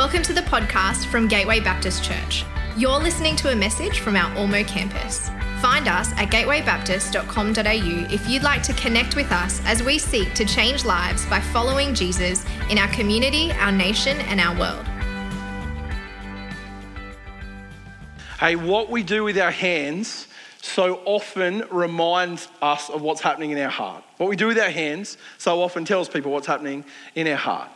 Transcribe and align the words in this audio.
Welcome 0.00 0.22
to 0.22 0.32
the 0.32 0.40
podcast 0.40 1.04
from 1.04 1.28
Gateway 1.28 1.60
Baptist 1.60 2.02
Church. 2.02 2.46
You're 2.74 2.98
listening 2.98 3.36
to 3.36 3.52
a 3.52 3.54
message 3.54 4.00
from 4.00 4.16
our 4.16 4.34
Ormeau 4.34 4.66
campus. 4.66 5.28
Find 5.60 5.88
us 5.88 6.12
at 6.12 6.30
gatewaybaptist.com.au 6.30 8.10
if 8.10 8.26
you'd 8.26 8.42
like 8.42 8.62
to 8.62 8.72
connect 8.72 9.14
with 9.14 9.30
us 9.30 9.60
as 9.66 9.82
we 9.82 9.98
seek 9.98 10.32
to 10.32 10.46
change 10.46 10.86
lives 10.86 11.26
by 11.26 11.38
following 11.38 11.92
Jesus 11.92 12.46
in 12.70 12.78
our 12.78 12.88
community, 12.88 13.52
our 13.52 13.70
nation, 13.70 14.16
and 14.22 14.40
our 14.40 14.58
world. 14.58 14.86
Hey, 18.38 18.56
what 18.56 18.88
we 18.88 19.02
do 19.02 19.22
with 19.22 19.36
our 19.36 19.50
hands 19.50 20.28
so 20.62 21.02
often 21.04 21.64
reminds 21.70 22.48
us 22.62 22.88
of 22.88 23.02
what's 23.02 23.20
happening 23.20 23.50
in 23.50 23.58
our 23.58 23.68
heart. 23.68 24.02
What 24.16 24.30
we 24.30 24.36
do 24.36 24.46
with 24.46 24.58
our 24.58 24.70
hands 24.70 25.18
so 25.36 25.60
often 25.60 25.84
tells 25.84 26.08
people 26.08 26.32
what's 26.32 26.46
happening 26.46 26.86
in 27.14 27.28
our 27.28 27.36
heart. 27.36 27.68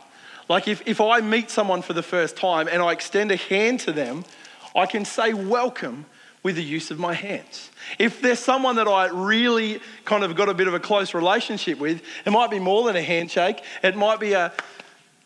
Like 0.47 0.67
if, 0.67 0.81
if 0.85 1.01
I 1.01 1.21
meet 1.21 1.49
someone 1.49 1.81
for 1.81 1.93
the 1.93 2.03
first 2.03 2.37
time 2.37 2.67
and 2.67 2.81
I 2.81 2.91
extend 2.91 3.31
a 3.31 3.35
hand 3.35 3.79
to 3.81 3.91
them, 3.91 4.25
I 4.75 4.85
can 4.85 5.05
say 5.05 5.33
welcome 5.33 6.05
with 6.43 6.57
the 6.57 6.63
use 6.63 6.91
of 6.91 6.99
my 6.99 7.13
hands. 7.13 7.71
If 7.97 8.21
there's 8.21 8.39
someone 8.39 8.75
that 8.75 8.87
I 8.87 9.07
really 9.07 9.79
kind 10.03 10.23
of 10.23 10.35
got 10.35 10.47
a 10.47 10.53
bit 10.53 10.67
of 10.67 10.75
a 10.75 10.79
close 10.79 11.15
relationship 11.15 11.79
with, 11.79 12.03
it 12.23 12.31
might 12.31 12.51
be 12.51 12.59
more 12.59 12.85
than 12.85 12.95
a 12.95 13.01
handshake. 13.01 13.63
It 13.81 13.95
might 13.95 14.19
be 14.19 14.33
a 14.33 14.53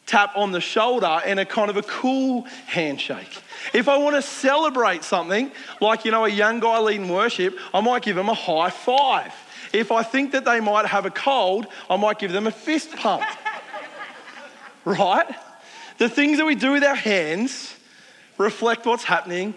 tap 0.05 0.31
on 0.37 0.53
the 0.53 0.61
shoulder 0.61 1.19
and 1.25 1.39
a 1.39 1.45
kind 1.45 1.69
of 1.69 1.75
a 1.75 1.81
cool 1.83 2.43
handshake. 2.67 3.37
If 3.73 3.89
I 3.89 3.97
want 3.97 4.15
to 4.15 4.21
celebrate 4.21 5.03
something, 5.03 5.51
like, 5.81 6.05
you 6.05 6.11
know, 6.11 6.23
a 6.25 6.29
young 6.29 6.61
guy 6.61 6.79
leading 6.79 7.09
worship, 7.09 7.57
I 7.73 7.81
might 7.81 8.01
give 8.01 8.17
him 8.17 8.29
a 8.29 8.33
high 8.33 8.69
five. 8.69 9.33
If 9.73 9.91
I 9.91 10.03
think 10.03 10.31
that 10.31 10.45
they 10.45 10.61
might 10.61 10.85
have 10.85 11.05
a 11.05 11.11
cold, 11.11 11.67
I 11.89 11.97
might 11.97 12.17
give 12.17 12.31
them 12.31 12.47
a 12.47 12.51
fist 12.51 12.95
pump. 12.95 13.23
Right? 14.85 15.27
The 15.97 16.09
things 16.09 16.37
that 16.37 16.45
we 16.45 16.55
do 16.55 16.71
with 16.71 16.83
our 16.83 16.95
hands 16.95 17.75
reflect 18.37 18.85
what's 18.85 19.03
happening 19.03 19.53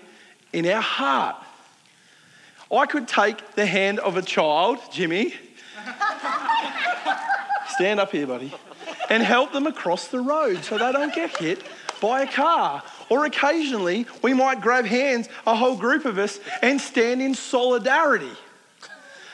in 0.53 0.67
our 0.67 0.83
heart. 0.83 1.37
I 2.71 2.87
could 2.87 3.07
take 3.07 3.55
the 3.55 3.67
hand 3.67 3.99
of 4.01 4.17
a 4.17 4.23
child, 4.23 4.79
Jimmy, 4.91 5.35
stand 7.69 8.01
up 8.01 8.13
here, 8.13 8.27
buddy, 8.27 8.53
and 9.11 9.23
help 9.23 9.53
them 9.53 9.67
across 9.67 10.09
the 10.09 10.21
road 10.21 10.65
so 10.65 10.79
they 10.79 10.91
don't 10.91 11.15
get 11.15 11.37
hit 11.37 11.63
by 12.01 12.23
a 12.23 12.27
car. 12.27 12.83
Or 13.09 13.27
occasionally, 13.27 14.07
we 14.23 14.33
might 14.33 14.61
grab 14.61 14.87
hands, 14.87 15.29
a 15.47 15.55
whole 15.55 15.77
group 15.77 16.07
of 16.07 16.19
us, 16.19 16.41
and 16.63 16.81
stand 16.81 17.21
in 17.21 17.35
solidarity. 17.35 18.33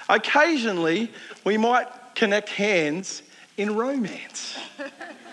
Occasionally, 0.09 1.13
we 1.45 1.57
might 1.57 1.87
connect 2.15 2.49
hands 2.49 3.23
in 3.57 3.77
romance. 3.77 4.59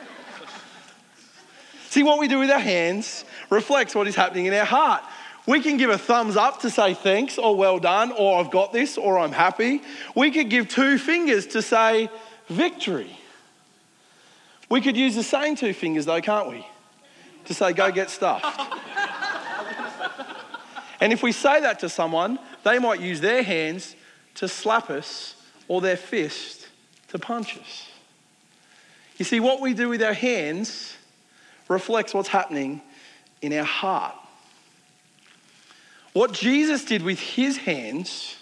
See, 1.95 2.03
what 2.03 2.19
we 2.19 2.27
do 2.27 2.39
with 2.39 2.51
our 2.51 2.59
hands 2.59 3.23
reflects 3.49 3.95
what 3.95 4.05
is 4.05 4.15
happening 4.15 4.47
in 4.47 4.53
our 4.53 4.65
heart. 4.65 5.01
We 5.47 5.61
can 5.61 5.77
give 5.77 5.89
a 5.89 5.97
thumbs 5.97 6.35
up 6.35 6.59
to 6.63 6.69
say 6.69 6.93
thanks 6.93 7.37
or 7.37 7.55
well 7.55 7.79
done 7.79 8.11
or 8.11 8.37
I've 8.37 8.51
got 8.51 8.73
this 8.73 8.97
or 8.97 9.17
I'm 9.17 9.31
happy. 9.31 9.81
We 10.13 10.29
could 10.29 10.49
give 10.49 10.67
two 10.67 10.97
fingers 10.97 11.47
to 11.47 11.61
say 11.61 12.09
victory. 12.49 13.17
We 14.69 14.81
could 14.81 14.97
use 14.97 15.15
the 15.15 15.23
same 15.23 15.55
two 15.55 15.73
fingers 15.73 16.05
though, 16.05 16.19
can't 16.19 16.49
we? 16.49 16.67
To 17.45 17.53
say 17.53 17.71
go 17.71 17.89
get 17.93 18.09
stuffed. 18.09 18.43
and 20.99 21.13
if 21.13 21.23
we 21.23 21.31
say 21.31 21.61
that 21.61 21.79
to 21.79 21.87
someone, 21.87 22.39
they 22.65 22.77
might 22.77 22.99
use 22.99 23.21
their 23.21 23.41
hands 23.41 23.95
to 24.33 24.49
slap 24.49 24.89
us 24.89 25.41
or 25.69 25.79
their 25.79 25.95
fist 25.95 26.67
to 27.07 27.19
punch 27.19 27.57
us. 27.57 27.87
You 29.15 29.23
see, 29.23 29.39
what 29.39 29.61
we 29.61 29.73
do 29.73 29.87
with 29.87 30.03
our 30.03 30.11
hands 30.11 30.94
reflects 31.67 32.13
what's 32.13 32.29
happening 32.29 32.81
in 33.41 33.53
our 33.53 33.63
heart. 33.63 34.15
What 36.13 36.31
Jesus 36.31 36.85
did 36.85 37.03
with 37.03 37.19
his 37.19 37.57
hands 37.57 38.35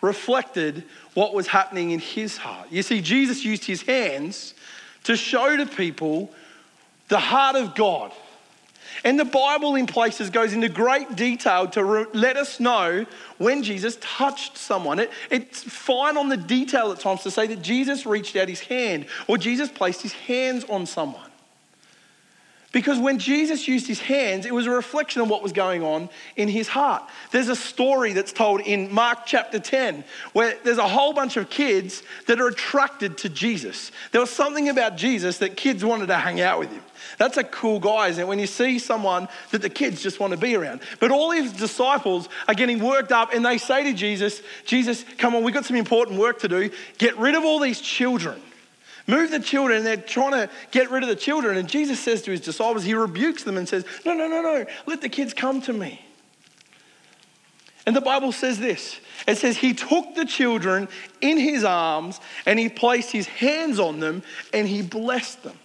reflected 0.00 0.84
what 1.14 1.34
was 1.34 1.46
happening 1.46 1.90
in 1.90 1.98
his 1.98 2.36
heart. 2.36 2.68
You 2.70 2.82
see, 2.82 3.00
Jesus 3.00 3.44
used 3.44 3.64
his 3.64 3.82
hands 3.82 4.54
to 5.04 5.16
show 5.16 5.56
to 5.56 5.66
people 5.66 6.30
the 7.08 7.18
heart 7.18 7.56
of 7.56 7.74
God. 7.74 8.12
And 9.04 9.18
the 9.18 9.24
Bible, 9.24 9.76
in 9.76 9.86
places, 9.86 10.30
goes 10.30 10.52
into 10.52 10.68
great 10.68 11.16
detail 11.16 11.66
to 11.68 11.84
re- 11.84 12.06
let 12.12 12.36
us 12.36 12.60
know 12.60 13.06
when 13.38 13.62
Jesus 13.62 13.96
touched 14.00 14.58
someone. 14.58 14.98
It, 14.98 15.10
it's 15.30 15.62
fine 15.62 16.16
on 16.16 16.28
the 16.28 16.36
detail 16.36 16.92
at 16.92 17.00
times 17.00 17.22
to 17.22 17.30
say 17.30 17.46
that 17.46 17.62
Jesus 17.62 18.04
reached 18.04 18.36
out 18.36 18.48
his 18.48 18.60
hand 18.60 19.06
or 19.26 19.38
Jesus 19.38 19.70
placed 19.70 20.02
his 20.02 20.12
hands 20.12 20.64
on 20.64 20.86
someone. 20.86 21.29
Because 22.72 23.00
when 23.00 23.18
Jesus 23.18 23.66
used 23.66 23.88
his 23.88 23.98
hands, 23.98 24.46
it 24.46 24.54
was 24.54 24.66
a 24.66 24.70
reflection 24.70 25.20
of 25.22 25.28
what 25.28 25.42
was 25.42 25.52
going 25.52 25.82
on 25.82 26.08
in 26.36 26.48
his 26.48 26.68
heart. 26.68 27.02
There's 27.32 27.48
a 27.48 27.56
story 27.56 28.12
that's 28.12 28.32
told 28.32 28.60
in 28.60 28.92
Mark 28.92 29.26
chapter 29.26 29.58
10 29.58 30.04
where 30.34 30.56
there's 30.62 30.78
a 30.78 30.86
whole 30.86 31.12
bunch 31.12 31.36
of 31.36 31.50
kids 31.50 32.04
that 32.28 32.40
are 32.40 32.46
attracted 32.46 33.18
to 33.18 33.28
Jesus. 33.28 33.90
There 34.12 34.20
was 34.20 34.30
something 34.30 34.68
about 34.68 34.96
Jesus 34.96 35.38
that 35.38 35.56
kids 35.56 35.84
wanted 35.84 36.06
to 36.06 36.16
hang 36.16 36.40
out 36.40 36.60
with 36.60 36.70
him. 36.70 36.82
That's 37.18 37.38
a 37.38 37.44
cool 37.44 37.80
guy, 37.80 38.08
isn't 38.08 38.22
it? 38.22 38.28
When 38.28 38.38
you 38.38 38.46
see 38.46 38.78
someone 38.78 39.26
that 39.50 39.62
the 39.62 39.70
kids 39.70 40.00
just 40.00 40.20
want 40.20 40.32
to 40.32 40.38
be 40.38 40.54
around. 40.54 40.80
But 41.00 41.10
all 41.10 41.32
his 41.32 41.52
disciples 41.52 42.28
are 42.46 42.54
getting 42.54 42.78
worked 42.78 43.10
up 43.10 43.34
and 43.34 43.44
they 43.44 43.58
say 43.58 43.82
to 43.82 43.92
Jesus, 43.92 44.42
Jesus, 44.64 45.04
come 45.18 45.34
on, 45.34 45.42
we've 45.42 45.54
got 45.54 45.64
some 45.64 45.76
important 45.76 46.20
work 46.20 46.38
to 46.40 46.48
do. 46.48 46.70
Get 46.98 47.18
rid 47.18 47.34
of 47.34 47.44
all 47.44 47.58
these 47.58 47.80
children. 47.80 48.40
Move 49.10 49.32
the 49.32 49.40
children, 49.40 49.78
and 49.78 49.86
they're 49.86 49.96
trying 49.96 50.32
to 50.32 50.48
get 50.70 50.90
rid 50.90 51.02
of 51.02 51.08
the 51.08 51.16
children. 51.16 51.56
And 51.56 51.68
Jesus 51.68 51.98
says 51.98 52.22
to 52.22 52.30
his 52.30 52.40
disciples, 52.40 52.84
He 52.84 52.94
rebukes 52.94 53.42
them 53.42 53.56
and 53.56 53.68
says, 53.68 53.84
No, 54.06 54.14
no, 54.14 54.28
no, 54.28 54.40
no, 54.40 54.64
let 54.86 55.00
the 55.00 55.08
kids 55.08 55.34
come 55.34 55.60
to 55.62 55.72
me. 55.72 56.00
And 57.86 57.96
the 57.96 58.00
Bible 58.00 58.30
says 58.30 58.60
this 58.60 59.00
it 59.26 59.36
says, 59.36 59.56
He 59.56 59.74
took 59.74 60.14
the 60.14 60.24
children 60.24 60.88
in 61.20 61.38
His 61.38 61.64
arms 61.64 62.20
and 62.46 62.56
He 62.56 62.68
placed 62.68 63.10
His 63.10 63.26
hands 63.26 63.80
on 63.80 63.98
them 63.98 64.22
and 64.52 64.68
He 64.68 64.80
blessed 64.80 65.42
them. 65.42 65.58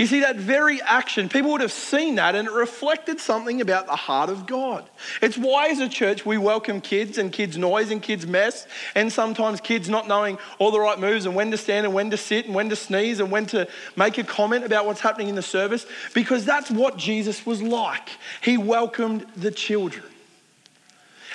You 0.00 0.06
see, 0.06 0.20
that 0.20 0.36
very 0.36 0.80
action, 0.80 1.28
people 1.28 1.50
would 1.50 1.60
have 1.60 1.70
seen 1.70 2.14
that 2.14 2.34
and 2.34 2.48
it 2.48 2.52
reflected 2.52 3.20
something 3.20 3.60
about 3.60 3.84
the 3.84 3.96
heart 3.96 4.30
of 4.30 4.46
God. 4.46 4.88
It's 5.20 5.36
why, 5.36 5.68
as 5.68 5.78
a 5.78 5.90
church, 5.90 6.24
we 6.24 6.38
welcome 6.38 6.80
kids 6.80 7.18
and 7.18 7.30
kids' 7.30 7.58
noise 7.58 7.90
and 7.90 8.02
kids' 8.02 8.26
mess, 8.26 8.66
and 8.94 9.12
sometimes 9.12 9.60
kids 9.60 9.90
not 9.90 10.08
knowing 10.08 10.38
all 10.58 10.70
the 10.70 10.80
right 10.80 10.98
moves 10.98 11.26
and 11.26 11.34
when 11.34 11.50
to 11.50 11.58
stand 11.58 11.84
and 11.84 11.94
when 11.94 12.08
to 12.12 12.16
sit 12.16 12.46
and 12.46 12.54
when 12.54 12.70
to 12.70 12.76
sneeze 12.76 13.20
and 13.20 13.30
when 13.30 13.44
to 13.48 13.68
make 13.94 14.16
a 14.16 14.24
comment 14.24 14.64
about 14.64 14.86
what's 14.86 15.00
happening 15.00 15.28
in 15.28 15.34
the 15.34 15.42
service, 15.42 15.84
because 16.14 16.46
that's 16.46 16.70
what 16.70 16.96
Jesus 16.96 17.44
was 17.44 17.60
like. 17.62 18.08
He 18.40 18.56
welcomed 18.56 19.26
the 19.36 19.50
children. 19.50 20.06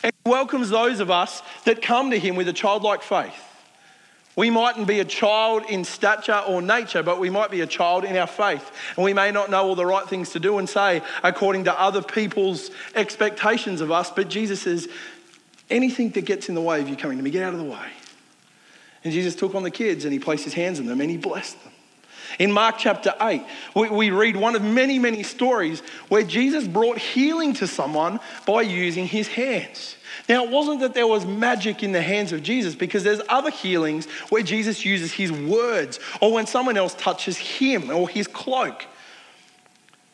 And 0.02 0.12
he 0.24 0.32
welcomes 0.32 0.72
those 0.72 1.02
of 1.02 1.12
us 1.12 1.44
that 1.66 1.84
come 1.84 2.10
to 2.10 2.18
him 2.18 2.36
with 2.36 2.48
a 2.48 2.54
childlike 2.54 3.04
faith. 3.04 3.55
We 4.36 4.50
mightn't 4.50 4.88
be 4.88 5.00
a 5.00 5.06
child 5.06 5.64
in 5.70 5.86
stature 5.86 6.42
or 6.46 6.62
nature, 6.62 7.04
but 7.04 7.20
we 7.20 7.30
might 7.30 7.52
be 7.52 7.62
a 7.62 7.68
child 7.68 8.04
in 8.04 8.18
our 8.18 8.28
faith. 8.28 8.70
And 8.96 9.06
we 9.06 9.14
may 9.14 9.32
not 9.32 9.50
know 9.50 9.64
all 9.64 9.76
the 9.76 9.86
right 9.86 10.08
things 10.08 10.32
to 10.32 10.40
do 10.40 10.58
and 10.58 10.68
say 10.68 11.02
according 11.24 11.66
to 11.66 11.80
other 11.80 12.02
people's 12.02 12.70
expectations 12.96 13.80
of 13.80 13.92
us, 13.92 14.12
but 14.12 14.30
Jesus 14.30 14.62
says, 14.64 14.90
anything 15.70 16.10
that 16.12 16.26
gets 16.26 16.50
in 16.50 16.56
the 16.56 16.62
way 16.62 16.82
of 16.82 16.90
you 16.90 16.96
coming 16.96 17.18
to 17.18 17.24
me, 17.24 17.30
get 17.30 17.44
out 17.44 17.54
of 17.54 17.60
the 17.60 17.66
way. 17.66 17.90
And 19.04 19.14
Jesus 19.14 19.36
took 19.36 19.56
on 19.56 19.64
the 19.64 19.72
kids 19.72 20.04
and 20.04 20.12
he 20.12 20.20
placed 20.20 20.44
his 20.44 20.54
hands 20.54 20.80
on 20.80 20.86
them 20.86 21.00
and 21.00 21.10
he 21.10 21.18
blessed 21.18 21.64
them. 21.64 21.74
In 22.40 22.52
Mark 22.52 22.76
chapter 22.78 23.14
8, 23.22 23.42
we, 23.76 23.90
we 23.90 24.10
read 24.10 24.36
one 24.36 24.56
of 24.56 24.62
many, 24.62 25.00
many 25.00 25.24
stories 25.24 25.82
where 26.10 26.24
Jesus 26.24 26.68
brought 26.68 26.98
healing 26.98 27.54
to 27.56 27.68
someone 27.68 28.20
by 28.46 28.62
using 28.62 29.08
his 29.08 29.28
hands. 29.28 29.96
Now, 30.28 30.44
it 30.44 30.50
wasn't 30.50 30.80
that 30.82 30.94
there 30.94 31.08
was 31.08 31.26
magic 31.26 31.84
in 31.84 31.92
the 31.92 32.02
hands 32.02 32.32
of 32.32 32.42
Jesus 32.44 32.76
because 32.76 33.04
there's 33.04 33.22
other 33.30 33.52
healings 33.52 34.06
where 34.30 34.44
Jesus 34.44 34.84
uses 34.86 35.12
his 35.14 35.32
words 35.32 36.00
or 36.22 36.34
when 36.34 36.48
someone 36.48 36.78
else 36.78 36.94
touches 36.96 37.38
him 37.38 37.90
or 37.90 38.10
his 38.10 38.28
cloak. 38.28 38.86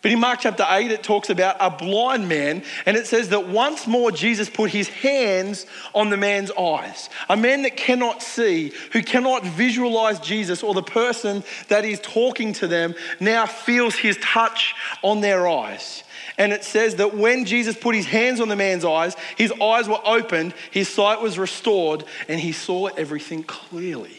But 0.01 0.12
in 0.12 0.19
Mark 0.19 0.39
chapter 0.42 0.65
8, 0.68 0.89
it 0.89 1.03
talks 1.03 1.30
about 1.30 1.57
a 1.59 1.69
blind 1.69 2.27
man, 2.27 2.63
and 2.88 2.98
it 2.98 3.06
says 3.06 3.30
that 3.30 3.48
once 3.48 3.86
more 3.86 4.12
Jesus 4.12 4.50
put 4.50 4.71
his 4.71 4.89
hands 4.89 5.68
on 5.94 6.09
the 6.09 6.18
man's 6.18 6.50
eyes. 6.51 7.07
A 7.30 7.38
man 7.38 7.62
that 7.63 7.77
cannot 7.77 8.24
see, 8.24 8.74
who 8.94 9.03
cannot 9.03 9.44
visualize 9.44 10.19
Jesus 10.19 10.63
or 10.63 10.74
the 10.74 10.81
person 10.81 11.44
that 11.68 11.86
is 11.86 12.00
talking 12.00 12.53
to 12.53 12.68
them, 12.68 12.95
now 13.19 13.45
feels 13.45 13.95
his 13.95 14.18
touch 14.18 14.74
on 15.03 15.21
their 15.21 15.48
eyes. 15.48 16.03
And 16.36 16.51
it 16.51 16.63
says 16.63 16.95
that 16.95 17.15
when 17.15 17.45
Jesus 17.45 17.77
put 17.77 17.94
his 17.94 18.07
hands 18.07 18.39
on 18.39 18.48
the 18.48 18.56
man's 18.56 18.86
eyes, 18.86 19.15
his 19.38 19.53
eyes 19.62 19.88
were 19.88 20.01
opened, 20.03 20.56
his 20.71 20.89
sight 20.89 21.21
was 21.21 21.38
restored, 21.38 22.06
and 22.27 22.39
he 22.39 22.53
saw 22.53 22.88
everything 22.88 23.44
clearly. 23.44 24.18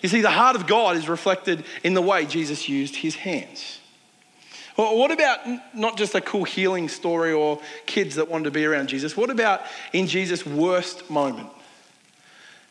You 0.00 0.08
see, 0.08 0.22
the 0.22 0.30
heart 0.30 0.56
of 0.56 0.66
God 0.66 0.96
is 0.96 1.08
reflected 1.08 1.62
in 1.84 1.94
the 1.94 2.02
way 2.02 2.26
Jesus 2.26 2.68
used 2.68 2.96
his 2.96 3.14
hands. 3.14 3.76
What 4.80 5.10
about 5.10 5.40
not 5.74 5.98
just 5.98 6.14
a 6.14 6.20
cool 6.20 6.44
healing 6.44 6.88
story 6.88 7.32
or 7.32 7.60
kids 7.86 8.14
that 8.16 8.28
wanted 8.30 8.44
to 8.44 8.50
be 8.50 8.64
around 8.64 8.88
Jesus? 8.88 9.16
What 9.16 9.30
about 9.30 9.62
in 9.92 10.06
Jesus' 10.06 10.46
worst 10.46 11.10
moment? 11.10 11.48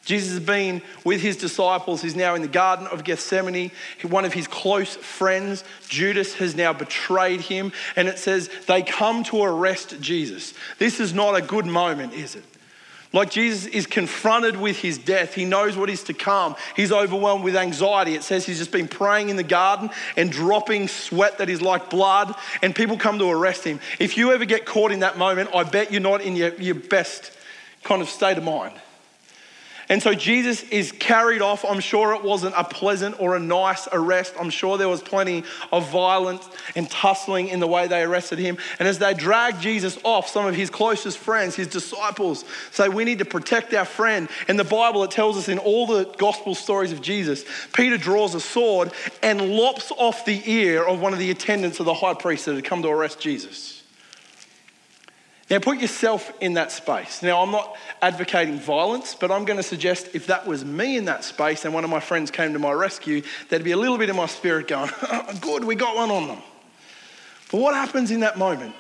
Jesus 0.06 0.32
has 0.32 0.40
been 0.40 0.82
with 1.04 1.22
his 1.22 1.38
disciples. 1.38 2.02
He's 2.02 2.16
now 2.16 2.34
in 2.34 2.42
the 2.42 2.48
Garden 2.48 2.88
of 2.88 3.04
Gethsemane. 3.04 3.70
One 4.02 4.26
of 4.26 4.34
his 4.34 4.48
close 4.48 4.96
friends, 4.96 5.64
Judas, 5.88 6.34
has 6.36 6.56
now 6.56 6.74
betrayed 6.74 7.42
him. 7.42 7.72
And 7.96 8.08
it 8.08 8.18
says 8.18 8.50
they 8.66 8.82
come 8.82 9.24
to 9.26 9.44
arrest 9.44 10.02
Jesus. 10.02 10.54
This 10.80 11.00
is 11.00 11.14
not 11.14 11.36
a 11.36 11.42
good 11.42 11.66
moment, 11.66 12.14
is 12.14 12.36
it? 12.36 12.46
Like 13.12 13.32
Jesus 13.32 13.66
is 13.66 13.88
confronted 13.88 14.56
with 14.56 14.78
his 14.78 15.00
death. 15.00 15.34
He 15.34 15.44
knows 15.44 15.76
what 15.76 15.90
is 15.90 16.04
to 16.04 16.14
come. 16.14 16.56
He's 16.76 16.92
overwhelmed 16.92 17.44
with 17.44 17.56
anxiety. 17.56 18.14
It 18.14 18.22
says 18.22 18.46
he's 18.46 18.60
just 18.60 18.72
been 18.72 18.88
praying 18.88 19.30
in 19.30 19.36
the 19.36 19.44
garden 19.44 19.90
and 20.16 20.32
dropping 20.32 20.88
sweat 20.88 21.40
that 21.40 21.50
is 21.50 21.62
like 21.62 21.90
blood, 21.90 22.36
and 22.62 22.76
people 22.76 22.98
come 22.98 23.18
to 23.18 23.30
arrest 23.30 23.64
him. 23.64 23.80
If 23.98 24.16
you 24.16 24.32
ever 24.32 24.46
get 24.46 24.66
caught 24.66 24.92
in 24.92 25.00
that 25.00 25.18
moment, 25.18 25.50
I 25.56 25.64
bet 25.64 25.92
you're 25.92 26.02
not 26.02 26.22
in 26.22 26.36
your, 26.36 26.54
your 26.56 26.76
best 26.76 27.32
kind 27.84 28.02
of 28.02 28.10
state 28.10 28.38
of 28.38 28.44
mind. 28.44 28.76
And 29.90 30.04
so 30.04 30.14
Jesus 30.14 30.62
is 30.64 30.92
carried 30.92 31.42
off. 31.42 31.66
I'm 31.66 31.80
sure 31.80 32.14
it 32.14 32.24
wasn't 32.24 32.54
a 32.56 32.64
pleasant 32.64 33.20
or 33.20 33.36
a 33.36 33.40
nice 33.40 33.88
arrest. 33.92 34.36
I'm 34.40 34.52
sure 34.52 34.78
there 34.78 34.88
was 34.88 35.02
plenty 35.02 35.44
of 35.72 35.90
violence 35.90 36.48
and 36.76 36.88
tussling 36.90 37.48
in 37.48 37.60
the 37.60 37.66
way 37.66 37.88
they 37.88 38.04
arrested 38.04 38.38
him. 38.38 38.60
And 38.78 38.88
as 38.88 39.00
they 39.00 39.16
drag 39.16 39.60
Jesus 39.60 39.98
off, 40.04 40.30
some 40.30 40.46
of 40.46 40.54
his 40.54 40.70
closest 40.70 41.18
friends, 41.18 41.56
his 41.56 41.68
disciples, 41.68 42.46
say, 42.70 42.88
We 42.88 43.04
need 43.04 43.18
to 43.18 43.26
protect 43.26 43.74
our 43.74 43.86
friend. 43.86 44.30
In 44.48 44.58
the 44.58 44.64
Bible, 44.64 45.04
it 45.04 45.10
tells 45.10 45.38
us 45.38 45.50
in 45.50 45.58
all 45.58 45.88
the 45.88 46.06
gospel 46.20 46.54
stories 46.54 46.92
of 46.92 47.02
Jesus, 47.02 47.44
Peter 47.74 47.98
draws 47.98 48.36
a 48.36 48.40
sword 48.40 48.92
and 49.24 49.56
lops 49.56 49.92
off 49.98 50.24
the 50.24 50.40
ear 50.46 50.84
of 50.84 51.02
one 51.02 51.14
of 51.14 51.20
the 51.20 51.32
attendants 51.32 51.80
of 51.80 51.88
the 51.88 51.96
high 51.96 52.14
priest 52.14 52.46
that 52.46 52.54
had 52.54 52.64
come 52.64 52.84
to 52.84 52.90
arrest 52.90 53.20
Jesus. 53.20 53.79
Now, 55.50 55.58
put 55.58 55.80
yourself 55.80 56.32
in 56.40 56.54
that 56.54 56.72
space. 56.72 57.24
Now, 57.24 57.42
I'm 57.42 57.50
not 57.50 57.76
advocating 58.04 58.60
violence, 58.60 59.16
but 59.16 59.32
I'm 59.32 59.46
going 59.46 59.58
to 59.58 59.64
suggest 59.64 60.10
if 60.14 60.28
that 60.28 60.46
was 60.46 60.64
me 60.64 60.96
in 60.96 61.06
that 61.06 61.24
space 61.24 61.66
and 61.66 61.74
one 61.74 61.84
of 61.84 61.90
my 61.90 62.00
friends 62.00 62.30
came 62.30 62.54
to 62.54 62.60
my 62.60 62.72
rescue, 62.72 63.24
there'd 63.50 63.64
be 63.64 63.72
a 63.72 63.78
little 63.78 63.98
bit 63.98 64.10
in 64.10 64.16
my 64.16 64.28
spirit 64.28 64.68
going, 64.68 64.92
Good, 65.42 65.64
we 65.64 65.74
got 65.74 65.96
one 65.96 66.12
on 66.12 66.28
them. 66.28 66.42
But 67.52 67.62
what 67.62 67.74
happens 67.74 68.12
in 68.12 68.20
that 68.20 68.38
moment? 68.38 68.76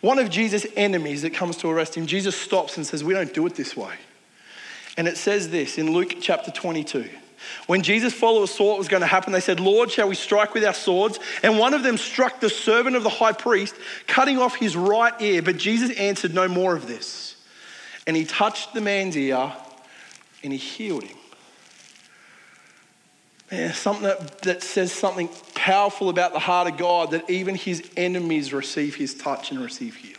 One 0.00 0.18
of 0.18 0.30
Jesus' 0.30 0.66
enemies 0.76 1.22
that 1.22 1.30
comes 1.30 1.56
to 1.58 1.68
arrest 1.68 1.94
him, 1.94 2.06
Jesus 2.06 2.34
stops 2.34 2.76
and 2.76 2.84
says, 2.84 3.04
We 3.04 3.14
don't 3.14 3.32
do 3.32 3.46
it 3.46 3.54
this 3.54 3.76
way. 3.76 3.94
And 4.96 5.06
it 5.06 5.16
says 5.16 5.50
this 5.50 5.78
in 5.78 5.92
Luke 5.92 6.16
chapter 6.20 6.50
22. 6.50 7.08
When 7.66 7.82
Jesus' 7.82 8.12
followers 8.12 8.50
saw 8.50 8.70
what 8.70 8.78
was 8.78 8.88
going 8.88 9.00
to 9.02 9.06
happen, 9.06 9.32
they 9.32 9.40
said, 9.40 9.60
Lord, 9.60 9.90
shall 9.90 10.08
we 10.08 10.14
strike 10.14 10.54
with 10.54 10.64
our 10.64 10.74
swords? 10.74 11.18
And 11.42 11.58
one 11.58 11.74
of 11.74 11.82
them 11.82 11.96
struck 11.96 12.40
the 12.40 12.50
servant 12.50 12.96
of 12.96 13.02
the 13.02 13.08
high 13.08 13.32
priest, 13.32 13.74
cutting 14.06 14.38
off 14.38 14.56
his 14.56 14.76
right 14.76 15.14
ear. 15.20 15.42
But 15.42 15.56
Jesus 15.56 15.96
answered, 15.98 16.34
No 16.34 16.48
more 16.48 16.74
of 16.74 16.86
this. 16.86 17.36
And 18.06 18.16
he 18.16 18.24
touched 18.24 18.74
the 18.74 18.80
man's 18.80 19.16
ear 19.16 19.52
and 20.42 20.52
he 20.52 20.58
healed 20.58 21.04
him. 21.04 21.16
Man, 23.50 23.72
something 23.72 24.04
that, 24.04 24.42
that 24.42 24.62
says 24.62 24.92
something 24.92 25.28
powerful 25.54 26.08
about 26.08 26.32
the 26.32 26.38
heart 26.38 26.68
of 26.68 26.76
God 26.76 27.10
that 27.10 27.28
even 27.28 27.54
his 27.56 27.82
enemies 27.96 28.52
receive 28.52 28.94
his 28.94 29.14
touch 29.14 29.50
and 29.50 29.60
receive 29.60 29.96
healing. 29.96 30.16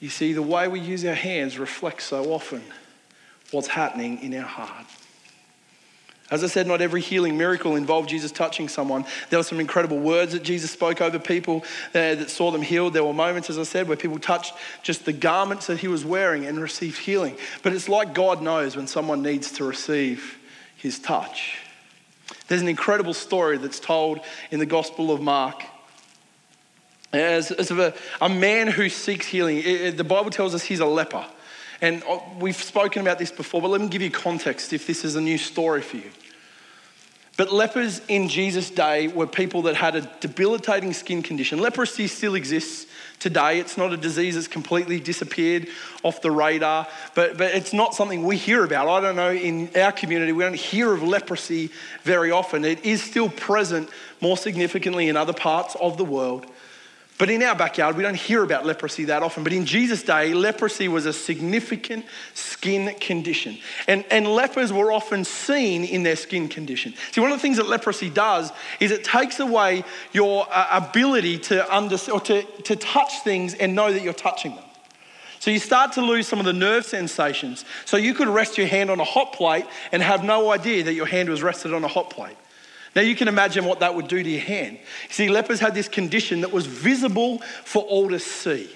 You 0.00 0.10
see, 0.10 0.32
the 0.32 0.42
way 0.42 0.68
we 0.68 0.80
use 0.80 1.04
our 1.04 1.14
hands 1.14 1.58
reflects 1.58 2.04
so 2.04 2.32
often 2.32 2.62
what's 3.50 3.68
happening 3.68 4.22
in 4.22 4.34
our 4.34 4.42
heart. 4.42 4.86
As 6.28 6.42
I 6.42 6.48
said, 6.48 6.66
not 6.66 6.80
every 6.80 7.00
healing 7.00 7.38
miracle 7.38 7.76
involved 7.76 8.08
Jesus 8.08 8.32
touching 8.32 8.68
someone. 8.68 9.04
There 9.30 9.38
were 9.38 9.44
some 9.44 9.60
incredible 9.60 9.98
words 9.98 10.32
that 10.32 10.42
Jesus 10.42 10.72
spoke 10.72 11.00
over 11.00 11.20
people 11.20 11.64
that 11.92 12.30
saw 12.30 12.50
them 12.50 12.62
healed. 12.62 12.94
There 12.94 13.04
were 13.04 13.12
moments, 13.12 13.48
as 13.48 13.58
I 13.60 13.62
said, 13.62 13.86
where 13.86 13.96
people 13.96 14.18
touched 14.18 14.52
just 14.82 15.04
the 15.04 15.12
garments 15.12 15.68
that 15.68 15.78
he 15.78 15.88
was 15.88 16.04
wearing 16.04 16.44
and 16.44 16.60
received 16.60 16.98
healing. 16.98 17.36
But 17.62 17.74
it's 17.74 17.88
like 17.88 18.12
God 18.12 18.42
knows 18.42 18.74
when 18.74 18.88
someone 18.88 19.22
needs 19.22 19.52
to 19.52 19.64
receive 19.64 20.38
his 20.76 20.98
touch. 20.98 21.58
There's 22.48 22.62
an 22.62 22.68
incredible 22.68 23.14
story 23.14 23.58
that's 23.58 23.78
told 23.78 24.18
in 24.50 24.58
the 24.58 24.66
Gospel 24.66 25.12
of 25.12 25.20
Mark. 25.20 25.62
As, 27.12 27.52
of 27.52 27.78
a, 27.78 27.94
a 28.20 28.28
man 28.28 28.66
who 28.66 28.88
seeks 28.88 29.28
healing, 29.28 29.58
it, 29.58 29.66
it, 29.66 29.96
the 29.96 30.04
Bible 30.04 30.30
tells 30.30 30.56
us 30.56 30.64
he's 30.64 30.80
a 30.80 30.86
leper. 30.86 31.24
And 31.80 32.02
uh, 32.08 32.20
we've 32.38 32.56
spoken 32.56 33.02
about 33.02 33.18
this 33.18 33.30
before, 33.30 33.60
but 33.60 33.68
let 33.68 33.80
me 33.80 33.88
give 33.88 34.02
you 34.02 34.10
context 34.10 34.72
if 34.72 34.86
this 34.86 35.04
is 35.04 35.16
a 35.16 35.20
new 35.20 35.38
story 35.38 35.82
for 35.82 35.96
you. 35.96 36.10
But 37.36 37.52
lepers 37.52 38.00
in 38.08 38.28
Jesus' 38.30 38.70
day 38.70 39.08
were 39.08 39.26
people 39.26 39.62
that 39.62 39.76
had 39.76 39.94
a 39.94 40.00
debilitating 40.20 40.94
skin 40.94 41.22
condition. 41.22 41.60
Leprosy 41.60 42.06
still 42.06 42.34
exists 42.34 42.86
today. 43.18 43.58
It's 43.58 43.76
not 43.76 43.92
a 43.92 43.96
disease 43.98 44.36
that's 44.36 44.48
completely 44.48 45.00
disappeared 45.00 45.68
off 46.02 46.22
the 46.22 46.30
radar, 46.30 46.86
but, 47.14 47.36
but 47.36 47.54
it's 47.54 47.74
not 47.74 47.94
something 47.94 48.24
we 48.24 48.38
hear 48.38 48.64
about. 48.64 48.88
I 48.88 49.00
don't 49.02 49.16
know, 49.16 49.32
in 49.32 49.68
our 49.76 49.92
community, 49.92 50.32
we 50.32 50.44
don't 50.44 50.54
hear 50.54 50.94
of 50.94 51.02
leprosy 51.02 51.70
very 52.04 52.30
often. 52.30 52.64
It 52.64 52.84
is 52.86 53.02
still 53.02 53.28
present 53.28 53.90
more 54.22 54.38
significantly 54.38 55.08
in 55.08 55.16
other 55.16 55.34
parts 55.34 55.76
of 55.78 55.98
the 55.98 56.04
world. 56.04 56.46
But 57.18 57.30
in 57.30 57.42
our 57.42 57.54
backyard, 57.54 57.96
we 57.96 58.02
don't 58.02 58.14
hear 58.14 58.42
about 58.42 58.66
leprosy 58.66 59.06
that 59.06 59.22
often. 59.22 59.42
But 59.42 59.54
in 59.54 59.64
Jesus' 59.64 60.02
day, 60.02 60.34
leprosy 60.34 60.86
was 60.86 61.06
a 61.06 61.14
significant 61.14 62.04
skin 62.34 62.94
condition. 63.00 63.56
And, 63.88 64.04
and 64.10 64.26
lepers 64.26 64.70
were 64.70 64.92
often 64.92 65.24
seen 65.24 65.84
in 65.84 66.02
their 66.02 66.16
skin 66.16 66.48
condition. 66.48 66.92
See, 67.12 67.22
one 67.22 67.32
of 67.32 67.38
the 67.38 67.42
things 67.42 67.56
that 67.56 67.68
leprosy 67.68 68.10
does 68.10 68.52
is 68.80 68.90
it 68.90 69.02
takes 69.02 69.40
away 69.40 69.84
your 70.12 70.46
uh, 70.50 70.66
ability 70.72 71.38
to, 71.38 71.74
under, 71.74 71.96
or 72.12 72.20
to, 72.20 72.42
to 72.42 72.76
touch 72.76 73.20
things 73.24 73.54
and 73.54 73.74
know 73.74 73.90
that 73.90 74.02
you're 74.02 74.12
touching 74.12 74.54
them. 74.54 74.64
So 75.38 75.50
you 75.50 75.58
start 75.58 75.92
to 75.92 76.02
lose 76.02 76.26
some 76.26 76.38
of 76.38 76.44
the 76.44 76.52
nerve 76.52 76.84
sensations. 76.84 77.64
So 77.86 77.96
you 77.96 78.12
could 78.12 78.28
rest 78.28 78.58
your 78.58 78.66
hand 78.66 78.90
on 78.90 79.00
a 79.00 79.04
hot 79.04 79.32
plate 79.32 79.64
and 79.90 80.02
have 80.02 80.22
no 80.22 80.50
idea 80.50 80.84
that 80.84 80.94
your 80.94 81.06
hand 81.06 81.30
was 81.30 81.42
rested 81.42 81.72
on 81.72 81.82
a 81.82 81.88
hot 81.88 82.10
plate. 82.10 82.36
Now 82.96 83.02
you 83.02 83.14
can 83.14 83.28
imagine 83.28 83.66
what 83.66 83.80
that 83.80 83.94
would 83.94 84.08
do 84.08 84.22
to 84.22 84.28
your 84.28 84.40
hand. 84.40 84.78
See, 85.10 85.28
lepers 85.28 85.60
had 85.60 85.74
this 85.74 85.86
condition 85.86 86.40
that 86.40 86.50
was 86.50 86.64
visible 86.64 87.40
for 87.62 87.82
all 87.82 88.08
to 88.08 88.18
see. 88.18 88.70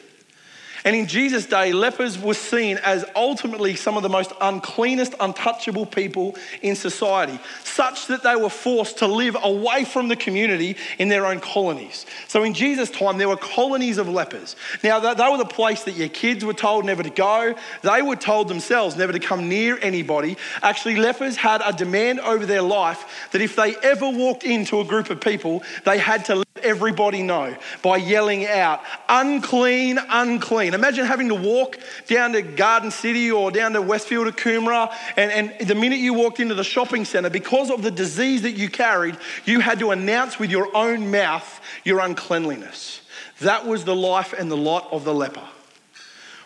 And 0.84 0.96
in 0.96 1.06
Jesus' 1.06 1.46
day, 1.46 1.72
lepers 1.72 2.18
were 2.18 2.34
seen 2.34 2.78
as 2.78 3.04
ultimately 3.14 3.76
some 3.76 3.96
of 3.96 4.02
the 4.02 4.08
most 4.08 4.32
uncleanest, 4.40 5.14
untouchable 5.20 5.86
people 5.86 6.36
in 6.62 6.76
society, 6.76 7.38
such 7.64 8.06
that 8.06 8.22
they 8.22 8.36
were 8.36 8.50
forced 8.50 8.98
to 8.98 9.06
live 9.06 9.36
away 9.42 9.84
from 9.84 10.08
the 10.08 10.16
community 10.16 10.76
in 10.98 11.08
their 11.08 11.26
own 11.26 11.40
colonies. 11.40 12.06
So 12.28 12.42
in 12.42 12.54
Jesus' 12.54 12.90
time, 12.90 13.18
there 13.18 13.28
were 13.28 13.36
colonies 13.36 13.98
of 13.98 14.08
lepers. 14.08 14.56
Now, 14.82 15.00
they 15.00 15.30
were 15.30 15.38
the 15.38 15.44
place 15.44 15.84
that 15.84 15.96
your 15.96 16.08
kids 16.08 16.44
were 16.44 16.54
told 16.54 16.84
never 16.84 17.02
to 17.02 17.10
go, 17.10 17.54
they 17.82 18.02
were 18.02 18.16
told 18.16 18.48
themselves 18.48 18.96
never 18.96 19.12
to 19.12 19.20
come 19.20 19.48
near 19.48 19.78
anybody. 19.80 20.36
Actually, 20.62 20.96
lepers 20.96 21.36
had 21.36 21.60
a 21.64 21.72
demand 21.72 22.20
over 22.20 22.46
their 22.46 22.62
life 22.62 23.28
that 23.32 23.40
if 23.40 23.56
they 23.56 23.76
ever 23.76 24.08
walked 24.08 24.44
into 24.44 24.80
a 24.80 24.84
group 24.84 25.10
of 25.10 25.20
people, 25.20 25.62
they 25.84 25.98
had 25.98 26.24
to 26.26 26.44
everybody 26.56 27.22
know 27.22 27.56
by 27.82 27.96
yelling 27.96 28.46
out, 28.46 28.80
unclean, 29.08 29.98
unclean. 30.08 30.74
Imagine 30.74 31.06
having 31.06 31.28
to 31.28 31.34
walk 31.34 31.78
down 32.06 32.32
to 32.32 32.42
Garden 32.42 32.90
City 32.90 33.30
or 33.30 33.50
down 33.50 33.72
to 33.72 33.82
Westfield 33.82 34.26
or 34.26 34.32
Coomera, 34.32 34.92
and, 35.16 35.30
and 35.30 35.68
the 35.68 35.74
minute 35.74 35.98
you 35.98 36.14
walked 36.14 36.40
into 36.40 36.54
the 36.54 36.64
shopping 36.64 37.04
centre, 37.04 37.30
because 37.30 37.70
of 37.70 37.82
the 37.82 37.90
disease 37.90 38.42
that 38.42 38.52
you 38.52 38.68
carried, 38.68 39.16
you 39.44 39.60
had 39.60 39.78
to 39.78 39.90
announce 39.90 40.38
with 40.38 40.50
your 40.50 40.74
own 40.76 41.10
mouth 41.10 41.60
your 41.84 42.00
uncleanliness. 42.00 43.02
That 43.40 43.66
was 43.66 43.84
the 43.84 43.96
life 43.96 44.32
and 44.32 44.50
the 44.50 44.56
lot 44.56 44.88
of 44.92 45.04
the 45.04 45.14
leper. 45.14 45.46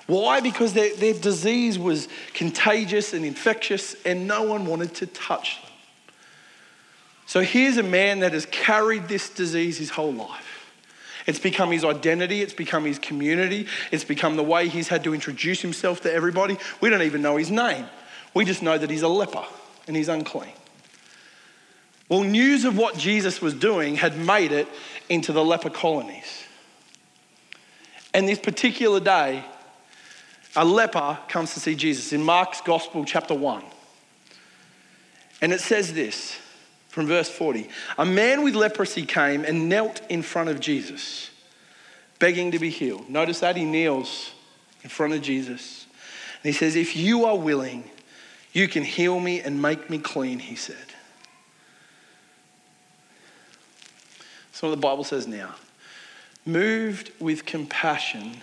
Why? 0.06 0.40
Because 0.40 0.75
their, 0.75 0.94
their 0.96 1.14
disease 1.14 1.78
was 1.78 2.08
contagious 2.34 3.14
and 3.14 3.25
infectious, 3.25 3.96
and 4.04 4.26
no 4.28 4.42
one 4.42 4.66
wanted 4.66 4.94
to 4.96 5.06
touch. 5.06 5.61
So 7.26 7.40
here's 7.40 7.76
a 7.76 7.83
man 7.83 8.21
that 8.21 8.33
has 8.33 8.47
carried 8.47 9.09
this 9.09 9.31
disease 9.31 9.78
his 9.78 9.90
whole 9.90 10.12
life. 10.12 10.54
It's 11.26 11.38
become 11.38 11.71
his 11.71 11.85
identity, 11.85 12.43
it's 12.43 12.52
become 12.52 12.85
his 12.85 12.99
community, 12.99 13.66
it's 13.90 14.04
become 14.04 14.37
the 14.37 14.43
way 14.43 14.69
he's 14.69 14.88
had 14.88 15.04
to 15.04 15.14
introduce 15.14 15.62
himself 15.62 16.02
to 16.02 16.12
everybody. 16.12 16.59
We 16.83 16.90
don't 16.90 17.02
even 17.02 17.23
know 17.23 17.37
his 17.37 17.50
name. 17.50 17.87
We 18.35 18.45
just 18.45 18.62
know 18.62 18.76
that 18.76 18.90
he's 18.90 19.02
a 19.02 19.09
leper 19.09 19.45
and 19.87 19.97
he's 19.97 20.09
unclean. 20.09 20.52
Well, 22.09 22.23
news 22.23 22.66
of 22.66 22.76
what 22.76 22.99
Jesus 22.99 23.40
was 23.40 23.54
doing 23.54 23.97
had 23.97 24.19
made 24.19 24.52
it 24.52 24.69
into 25.09 25.33
the 25.33 25.43
leper 25.43 25.71
colonies. 25.71 26.45
And 28.12 28.28
this 28.28 28.38
particular 28.38 29.00
day, 29.00 29.45
a 30.54 30.64
leper 30.64 31.19
comes 31.28 31.54
to 31.54 31.61
see 31.61 31.75
Jesus 31.75 32.12
in 32.12 32.23
Mark's 32.23 32.61
Gospel, 32.61 33.04
chapter 33.04 33.35
1. 33.35 33.64
And 35.40 35.52
it 35.52 35.61
says 35.61 35.95
this 35.95 36.37
from 36.94 37.08
verse 37.08 37.28
40. 37.28 37.68
A 37.98 38.06
man 38.06 38.44
with 38.44 38.54
leprosy 38.54 39.04
came 39.04 39.44
and 39.44 39.68
knelt 39.68 40.00
in 40.08 40.22
front 40.22 40.48
of 40.48 40.60
Jesus, 40.60 41.28
begging 42.20 42.52
to 42.52 42.60
be 42.60 42.70
healed. 42.70 43.10
Notice 43.10 43.40
that 43.40 43.56
he 43.56 43.64
kneels 43.64 44.30
in 44.84 44.90
front 44.90 45.12
of 45.12 45.20
Jesus. 45.20 45.86
And 46.42 46.52
he 46.52 46.56
says, 46.56 46.76
If 46.76 46.94
you 46.94 47.24
are 47.24 47.36
willing, 47.36 47.90
you 48.52 48.68
can 48.68 48.84
heal 48.84 49.18
me 49.18 49.40
and 49.40 49.60
make 49.60 49.90
me 49.90 49.98
clean, 49.98 50.38
he 50.38 50.54
said. 50.54 50.76
What 54.60 54.70
the 54.70 54.76
Bible 54.78 55.04
says 55.04 55.26
now. 55.26 55.56
Moved 56.46 57.12
with 57.20 57.44
compassion, 57.44 58.38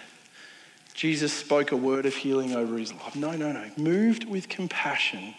Jesus 0.94 1.34
spoke 1.34 1.72
a 1.72 1.76
word 1.76 2.06
of 2.06 2.14
healing 2.14 2.54
over 2.54 2.78
his 2.78 2.94
life. 2.94 3.16
No, 3.16 3.32
no, 3.32 3.52
no. 3.52 3.72
Moved 3.76 4.26
with 4.26 4.48
compassion. 4.48 5.34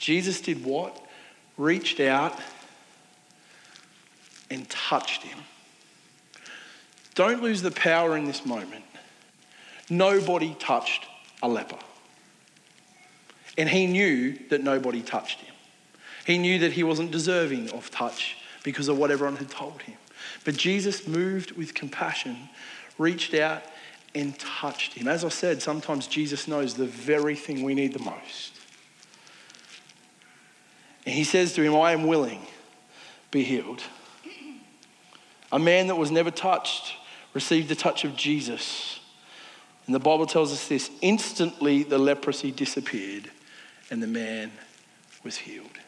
Jesus 0.00 0.40
did 0.40 0.64
what? 0.64 1.01
Reached 1.62 2.00
out 2.00 2.36
and 4.50 4.68
touched 4.68 5.22
him. 5.22 5.38
Don't 7.14 7.40
lose 7.40 7.62
the 7.62 7.70
power 7.70 8.16
in 8.16 8.24
this 8.24 8.44
moment. 8.44 8.84
Nobody 9.88 10.56
touched 10.58 11.06
a 11.40 11.46
leper. 11.46 11.78
And 13.56 13.68
he 13.68 13.86
knew 13.86 14.36
that 14.50 14.64
nobody 14.64 15.02
touched 15.02 15.38
him. 15.38 15.54
He 16.26 16.36
knew 16.36 16.58
that 16.58 16.72
he 16.72 16.82
wasn't 16.82 17.12
deserving 17.12 17.70
of 17.70 17.92
touch 17.92 18.38
because 18.64 18.88
of 18.88 18.98
what 18.98 19.12
everyone 19.12 19.36
had 19.36 19.48
told 19.48 19.82
him. 19.82 19.98
But 20.44 20.56
Jesus, 20.56 21.06
moved 21.06 21.52
with 21.52 21.74
compassion, 21.74 22.48
reached 22.98 23.34
out 23.34 23.62
and 24.16 24.36
touched 24.36 24.94
him. 24.94 25.06
As 25.06 25.24
I 25.24 25.28
said, 25.28 25.62
sometimes 25.62 26.08
Jesus 26.08 26.48
knows 26.48 26.74
the 26.74 26.86
very 26.86 27.36
thing 27.36 27.62
we 27.62 27.74
need 27.74 27.92
the 27.92 28.00
most. 28.00 28.58
And 31.04 31.14
he 31.14 31.24
says 31.24 31.52
to 31.54 31.62
him, 31.62 31.74
I 31.74 31.92
am 31.92 32.06
willing, 32.06 32.40
be 33.30 33.42
healed. 33.42 33.82
A 35.50 35.58
man 35.58 35.88
that 35.88 35.96
was 35.96 36.10
never 36.10 36.30
touched 36.30 36.94
received 37.34 37.68
the 37.68 37.74
touch 37.74 38.04
of 38.04 38.16
Jesus. 38.16 39.00
And 39.86 39.94
the 39.94 40.00
Bible 40.00 40.26
tells 40.26 40.52
us 40.52 40.68
this 40.68 40.90
instantly 41.00 41.82
the 41.82 41.98
leprosy 41.98 42.50
disappeared 42.50 43.30
and 43.90 44.02
the 44.02 44.06
man 44.06 44.52
was 45.24 45.36
healed. 45.36 45.78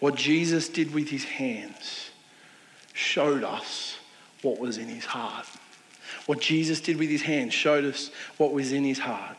What 0.00 0.16
Jesus 0.16 0.68
did 0.68 0.92
with 0.92 1.08
his 1.08 1.24
hands 1.24 2.10
showed 2.92 3.44
us 3.44 3.96
what 4.42 4.58
was 4.58 4.78
in 4.78 4.88
his 4.88 5.04
heart. 5.04 5.46
What 6.26 6.40
Jesus 6.40 6.80
did 6.80 6.98
with 6.98 7.10
his 7.10 7.22
hands 7.22 7.54
showed 7.54 7.84
us 7.84 8.10
what 8.36 8.52
was 8.52 8.72
in 8.72 8.84
his 8.84 8.98
heart. 8.98 9.36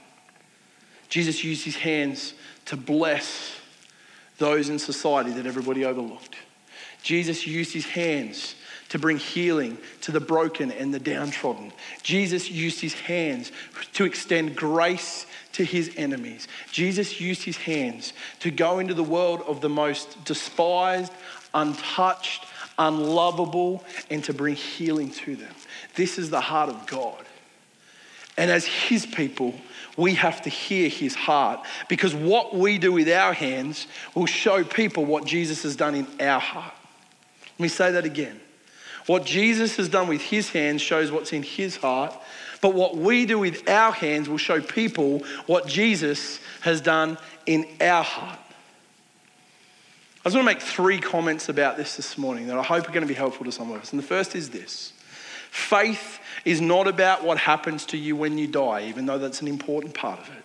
Jesus 1.10 1.44
used 1.44 1.66
his 1.66 1.76
hands 1.76 2.34
to 2.66 2.78
bless 2.78 3.60
those 4.38 4.70
in 4.70 4.80
society 4.80 5.32
that 5.32 5.46
everybody 5.46 5.86
overlooked. 5.86 6.36
Jesus 7.04 7.46
used 7.46 7.74
his 7.74 7.86
hands 7.86 8.56
to 8.90 9.00
bring 9.00 9.18
healing 9.18 9.78
to 10.02 10.12
the 10.12 10.20
broken 10.20 10.72
and 10.72 10.94
the 10.94 11.00
downtrodden. 11.00 11.72
Jesus 12.04 12.50
used 12.50 12.82
his 12.82 12.94
hands 12.94 13.52
to 13.94 14.06
extend 14.06 14.56
grace 14.56 15.26
to 15.54 15.64
his 15.64 15.92
enemies. 15.98 16.48
Jesus 16.72 17.20
used 17.20 17.44
his 17.44 17.58
hands 17.58 18.14
to 18.40 18.52
go 18.52 18.80
into 18.80 18.94
the 18.94 19.04
world 19.04 19.42
of 19.48 19.62
the 19.62 19.70
most 19.70 20.24
despised, 20.26 21.12
untouched, 21.54 22.46
unlovable, 22.78 23.84
and 24.10 24.24
to 24.24 24.34
bring 24.34 24.56
healing 24.56 25.10
to 25.10 25.36
them. 25.36 25.54
This 25.96 26.18
is 26.18 26.30
the 26.30 26.42
heart 26.42 26.70
of 26.70 26.86
God. 26.88 27.24
And 28.38 28.52
as 28.52 28.66
his 28.66 29.06
people, 29.06 29.56
we 29.98 30.16
have 30.16 30.42
to 30.44 30.50
hear 30.50 30.90
his 30.90 31.16
heart 31.16 31.66
because 31.88 32.14
what 32.14 32.56
we 32.56 32.78
do 32.78 32.92
with 32.92 33.10
our 33.10 33.34
hands 33.34 33.88
will 34.14 34.26
show 34.26 34.64
people 34.64 35.06
what 35.06 35.26
Jesus 35.26 35.64
has 35.64 35.76
done 35.76 35.96
in 35.96 36.08
our 36.22 36.40
heart. 36.40 36.74
Let 37.54 37.60
me 37.60 37.68
say 37.68 37.92
that 37.92 38.06
again. 38.06 38.40
What 39.06 39.26
Jesus 39.26 39.78
has 39.78 39.88
done 39.88 40.08
with 40.08 40.22
his 40.22 40.50
hands 40.50 40.82
shows 40.82 41.12
what's 41.12 41.32
in 41.32 41.44
his 41.44 41.78
heart, 41.78 42.14
but 42.62 42.74
what 42.74 42.98
we 42.98 43.26
do 43.26 43.38
with 43.38 43.70
our 43.70 43.92
hands 43.92 44.28
will 44.28 44.38
show 44.38 44.60
people 44.60 45.20
what 45.46 45.68
Jesus 45.68 46.40
has 46.62 46.82
done 46.82 47.18
in 47.46 47.68
our 47.80 48.04
heart. 48.04 48.40
I 50.26 50.30
just 50.30 50.36
want 50.36 50.50
to 50.50 50.56
make 50.56 50.62
three 50.64 51.00
comments 51.00 51.50
about 51.50 51.78
this 51.78 51.98
this 51.98 52.18
morning 52.18 52.48
that 52.48 52.58
I 52.58 52.64
hope 52.64 52.90
are 52.90 52.92
going 52.92 53.02
to 53.02 53.08
be 53.08 53.14
helpful 53.14 53.46
to 53.46 53.52
some 53.52 53.70
of 53.70 53.80
us. 53.80 53.94
And 53.94 54.02
the 54.02 54.08
first 54.08 54.36
is 54.36 54.50
this 54.50 54.92
faith 55.52 56.20
is 56.46 56.62
not 56.62 56.88
about 56.88 57.24
what 57.24 57.40
happens 57.40 57.86
to 57.88 57.98
you 57.98 58.16
when 58.16 58.38
you 58.38 58.48
die, 58.48 58.88
even 58.88 59.06
though 59.08 59.18
that's 59.18 59.42
an 59.42 59.48
important 59.48 59.94
part 59.94 60.20
of 60.20 60.30
it. 60.30 60.44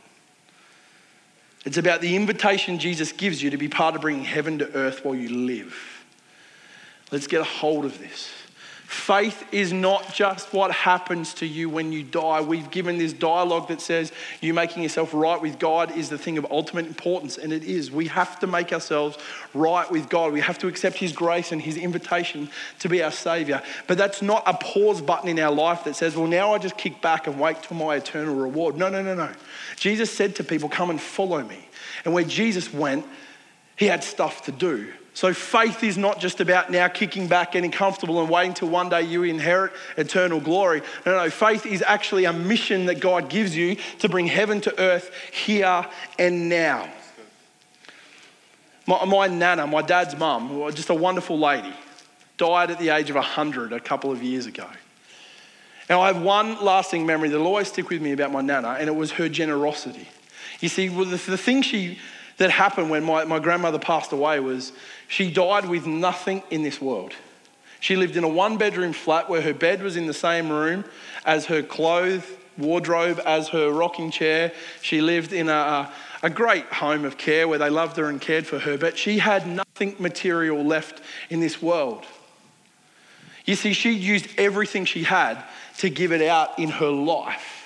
It's 1.67 1.77
about 1.77 2.01
the 2.01 2.17
invitation 2.17 2.79
Jesus 2.79 3.13
gives 3.13 3.43
you 3.43 3.51
to 3.51 3.59
be 3.59 3.69
part 3.69 3.95
of 3.95 4.01
bringing 4.01 4.25
heaven 4.25 4.59
to 4.59 4.75
earth 4.75 5.05
while 5.05 5.15
you 5.15 5.29
live. 5.29 5.77
Let's 7.13 7.27
get 7.27 7.43
a 7.43 7.45
hold 7.45 7.85
of 7.85 7.99
this. 7.99 8.31
Faith 8.91 9.47
is 9.55 9.73
not 9.73 10.13
just 10.13 10.53
what 10.53 10.73
happens 10.73 11.33
to 11.35 11.47
you 11.47 11.71
when 11.71 11.93
you 11.93 12.03
die. 12.03 12.41
We've 12.41 12.73
given 12.73 12.99
this 12.99 13.13
dialogue 13.13 13.69
that 13.69 13.81
says 13.81 14.11
you 14.41 14.53
making 14.53 14.83
yourself 14.83 15.15
right 15.15 15.41
with 15.41 15.61
God 15.61 15.97
is 15.97 16.09
the 16.09 16.19
thing 16.19 16.39
of 16.39 16.47
ultimate 16.51 16.87
importance, 16.87 17.39
and 17.39 17.53
it 17.53 17.63
is. 17.63 17.93
We 17.93 18.09
have 18.09 18.41
to 18.41 18.49
make 18.49 18.73
ourselves 18.73 19.17
right 19.55 19.89
with 19.93 20.09
God. 20.09 20.33
We 20.33 20.41
have 20.41 20.59
to 20.59 20.67
accept 20.67 20.97
His 20.97 21.13
grace 21.13 21.53
and 21.53 21.63
His 21.63 21.77
invitation 21.77 22.51
to 22.81 22.89
be 22.89 23.01
our 23.01 23.13
Savior. 23.13 23.63
But 23.87 23.97
that's 23.97 24.23
not 24.23 24.43
a 24.45 24.55
pause 24.55 25.01
button 25.01 25.29
in 25.29 25.39
our 25.39 25.53
life 25.53 25.85
that 25.85 25.95
says, 25.95 26.17
well, 26.17 26.27
now 26.27 26.53
I 26.53 26.59
just 26.59 26.77
kick 26.77 27.01
back 27.01 27.29
and 27.29 27.39
wait 27.39 27.63
till 27.63 27.77
my 27.77 27.95
eternal 27.95 28.35
reward. 28.35 28.77
No, 28.77 28.89
no, 28.89 29.05
no, 29.05 29.15
no. 29.15 29.31
Jesus 29.77 30.11
said 30.11 30.35
to 30.35 30.43
people, 30.43 30.69
come 30.69 30.91
and 30.91 31.01
follow 31.01 31.41
me. 31.45 31.69
And 32.05 32.13
where 32.13 32.25
Jesus 32.25 32.75
went, 32.75 33.07
He 33.77 33.87
had 33.87 34.03
stuff 34.03 34.47
to 34.47 34.53
do. 34.53 34.93
So 35.13 35.35
faith 35.35 35.83
is 35.83 35.99
not 35.99 36.21
just 36.21 36.41
about 36.41 36.71
now 36.71 36.89
kicking 36.89 37.27
back, 37.27 37.53
getting 37.53 37.71
comfortable, 37.71 38.21
and 38.21 38.31
waiting 38.31 38.55
till 38.55 38.69
one 38.69 38.89
day 38.89 39.03
you 39.03 39.25
inherit 39.25 39.73
eternal 39.97 40.41
glory. 40.41 40.83
No, 41.05 41.25
no, 41.25 41.31
faith 41.31 41.67
is 41.67 41.83
actually 41.83 42.27
a 42.27 42.33
mission 42.33 42.87
that 42.87 43.01
God 43.01 43.29
gives 43.29 43.57
you 43.57 43.77
to 43.99 44.09
bring 44.09 44.27
heaven 44.27 44.61
to 44.63 44.81
earth 44.81 45.11
here 45.33 45.87
and 46.19 46.49
now. 46.49 46.89
My, 48.87 49.05
my 49.05 49.27
nana, 49.27 49.67
my 49.67 49.83
dad's 49.83 50.17
mum, 50.17 50.71
just 50.75 50.91
a 50.91 50.95
wonderful 50.95 51.39
lady, 51.39 51.75
died 52.37 52.71
at 52.71 52.79
the 52.79 52.91
age 52.91 53.11
of 53.11 53.17
100 53.17 53.73
a 53.73 53.81
couple 53.81 54.11
of 54.13 54.23
years 54.23 54.47
ago. 54.47 54.67
Now, 55.89 56.03
I 56.03 56.07
have 56.13 56.23
one 56.23 56.65
lasting 56.65 57.05
memory 57.05 57.29
that'll 57.29 57.47
always 57.47 57.67
stick 57.67 57.91
with 57.91 58.01
me 58.01 58.13
about 58.13 58.31
my 58.31 58.43
nana, 58.43 58.77
and 58.79 58.89
it 58.89 58.95
was 58.95 59.13
her 59.13 59.29
generosity. 59.29 60.09
You 60.61 60.69
see, 60.69 60.89
well, 60.89 61.05
the, 61.05 61.17
the 61.17 61.37
thing 61.37 61.63
she 61.63 61.99
that 62.41 62.51
happened 62.51 62.89
when 62.89 63.05
my, 63.05 63.23
my 63.27 63.39
grandmother 63.39 63.79
passed 63.79 64.13
away 64.13 64.41
was 64.41 64.73
she 65.09 65.31
died 65.31 65.69
with 65.69 65.87
nothing 65.87 66.43
in 66.49 66.63
this 66.63 66.81
world. 66.81 67.13
She 67.81 67.97
lived 67.97 68.17
in 68.17 68.25
a 68.25 68.29
one 68.29 68.57
bedroom 68.57 68.95
flat 68.95 69.29
where 69.29 69.43
her 69.43 69.53
bed 69.53 69.83
was 69.83 69.95
in 69.95 70.07
the 70.07 70.15
same 70.15 70.51
room 70.51 70.87
as 71.27 71.45
her 71.47 71.63
clothes, 71.63 72.25
wardrobe, 72.57 73.21
as 73.27 73.49
her 73.49 73.71
rocking 73.71 74.11
chair. 74.11 74.53
She 74.81 75.03
lived 75.03 75.35
in 75.35 75.51
a, 75.51 75.93
a 76.23 76.31
great 76.31 76.65
home 76.65 77.05
of 77.05 77.19
care 77.19 77.47
where 77.47 77.59
they 77.59 77.69
loved 77.69 77.99
her 77.99 78.09
and 78.09 78.19
cared 78.19 78.47
for 78.47 78.59
her, 78.59 78.79
but 78.79 78.97
she 78.97 79.19
had 79.19 79.47
nothing 79.47 79.97
material 79.99 80.65
left 80.65 81.03
in 81.29 81.41
this 81.41 81.61
world. 81.61 82.07
You 83.45 83.55
see, 83.55 83.75
she 83.75 83.91
used 83.91 84.29
everything 84.39 84.87
she 84.87 85.03
had 85.03 85.45
to 85.77 85.91
give 85.91 86.11
it 86.11 86.23
out 86.23 86.59
in 86.59 86.71
her 86.71 86.89
life 86.89 87.60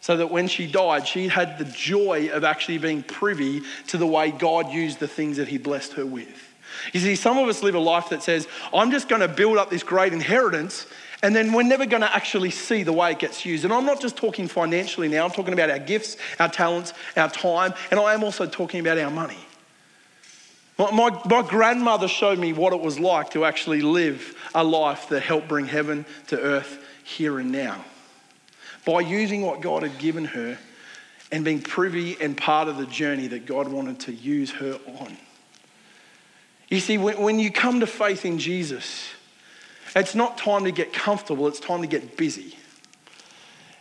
so 0.00 0.16
that 0.16 0.30
when 0.30 0.48
she 0.48 0.66
died, 0.66 1.06
she 1.06 1.28
had 1.28 1.58
the 1.58 1.64
joy 1.66 2.30
of 2.32 2.42
actually 2.42 2.78
being 2.78 3.02
privy 3.02 3.62
to 3.88 3.98
the 3.98 4.06
way 4.06 4.30
God 4.30 4.72
used 4.72 4.98
the 4.98 5.08
things 5.08 5.36
that 5.36 5.48
He 5.48 5.58
blessed 5.58 5.92
her 5.94 6.06
with. 6.06 6.48
You 6.92 7.00
see, 7.00 7.16
some 7.16 7.36
of 7.36 7.48
us 7.48 7.62
live 7.62 7.74
a 7.74 7.80
life 7.80 8.08
that 8.08 8.22
says, 8.22 8.48
I'm 8.72 8.90
just 8.90 9.08
going 9.08 9.20
to 9.20 9.28
build 9.28 9.58
up 9.58 9.68
this 9.68 9.82
great 9.82 10.12
inheritance, 10.12 10.86
and 11.22 11.36
then 11.36 11.52
we're 11.52 11.64
never 11.64 11.84
going 11.84 12.00
to 12.00 12.14
actually 12.14 12.50
see 12.50 12.82
the 12.82 12.92
way 12.92 13.12
it 13.12 13.18
gets 13.18 13.44
used. 13.44 13.64
And 13.64 13.72
I'm 13.72 13.84
not 13.84 14.00
just 14.00 14.16
talking 14.16 14.48
financially 14.48 15.08
now, 15.08 15.24
I'm 15.24 15.32
talking 15.32 15.52
about 15.52 15.68
our 15.68 15.78
gifts, 15.78 16.16
our 16.38 16.48
talents, 16.48 16.94
our 17.16 17.28
time, 17.28 17.74
and 17.90 18.00
I 18.00 18.14
am 18.14 18.24
also 18.24 18.46
talking 18.46 18.80
about 18.80 18.96
our 18.96 19.10
money. 19.10 19.38
My, 20.78 21.10
my, 21.26 21.42
grandmother 21.42 22.08
showed 22.08 22.38
me 22.38 22.54
what 22.54 22.72
it 22.72 22.80
was 22.80 22.98
like 22.98 23.32
to 23.32 23.44
actually 23.44 23.82
live 23.82 24.34
a 24.54 24.64
life 24.64 25.10
that 25.10 25.20
helped 25.20 25.46
bring 25.46 25.66
heaven 25.66 26.06
to 26.28 26.40
earth 26.40 26.82
here 27.04 27.38
and 27.38 27.52
now 27.52 27.84
by 28.84 29.00
using 29.00 29.42
what 29.42 29.60
God 29.60 29.82
had 29.82 29.98
given 29.98 30.24
her 30.26 30.58
and 31.32 31.44
being 31.44 31.60
privy 31.60 32.16
and 32.20 32.36
part 32.36 32.68
of 32.68 32.76
the 32.76 32.86
journey 32.86 33.28
that 33.28 33.46
God 33.46 33.68
wanted 33.68 34.00
to 34.00 34.12
use 34.12 34.50
her 34.52 34.78
on. 35.00 35.16
You 36.68 36.80
see, 36.80 36.98
when, 36.98 37.38
you 37.38 37.50
come 37.50 37.80
to 37.80 37.86
faith 37.86 38.24
in 38.24 38.38
Jesus, 38.38 39.08
it's 39.96 40.14
not 40.14 40.38
time 40.38 40.64
to 40.64 40.70
get 40.70 40.92
comfortable, 40.92 41.48
it's 41.48 41.60
time 41.60 41.80
to 41.80 41.86
get 41.86 42.16
busy. 42.16 42.56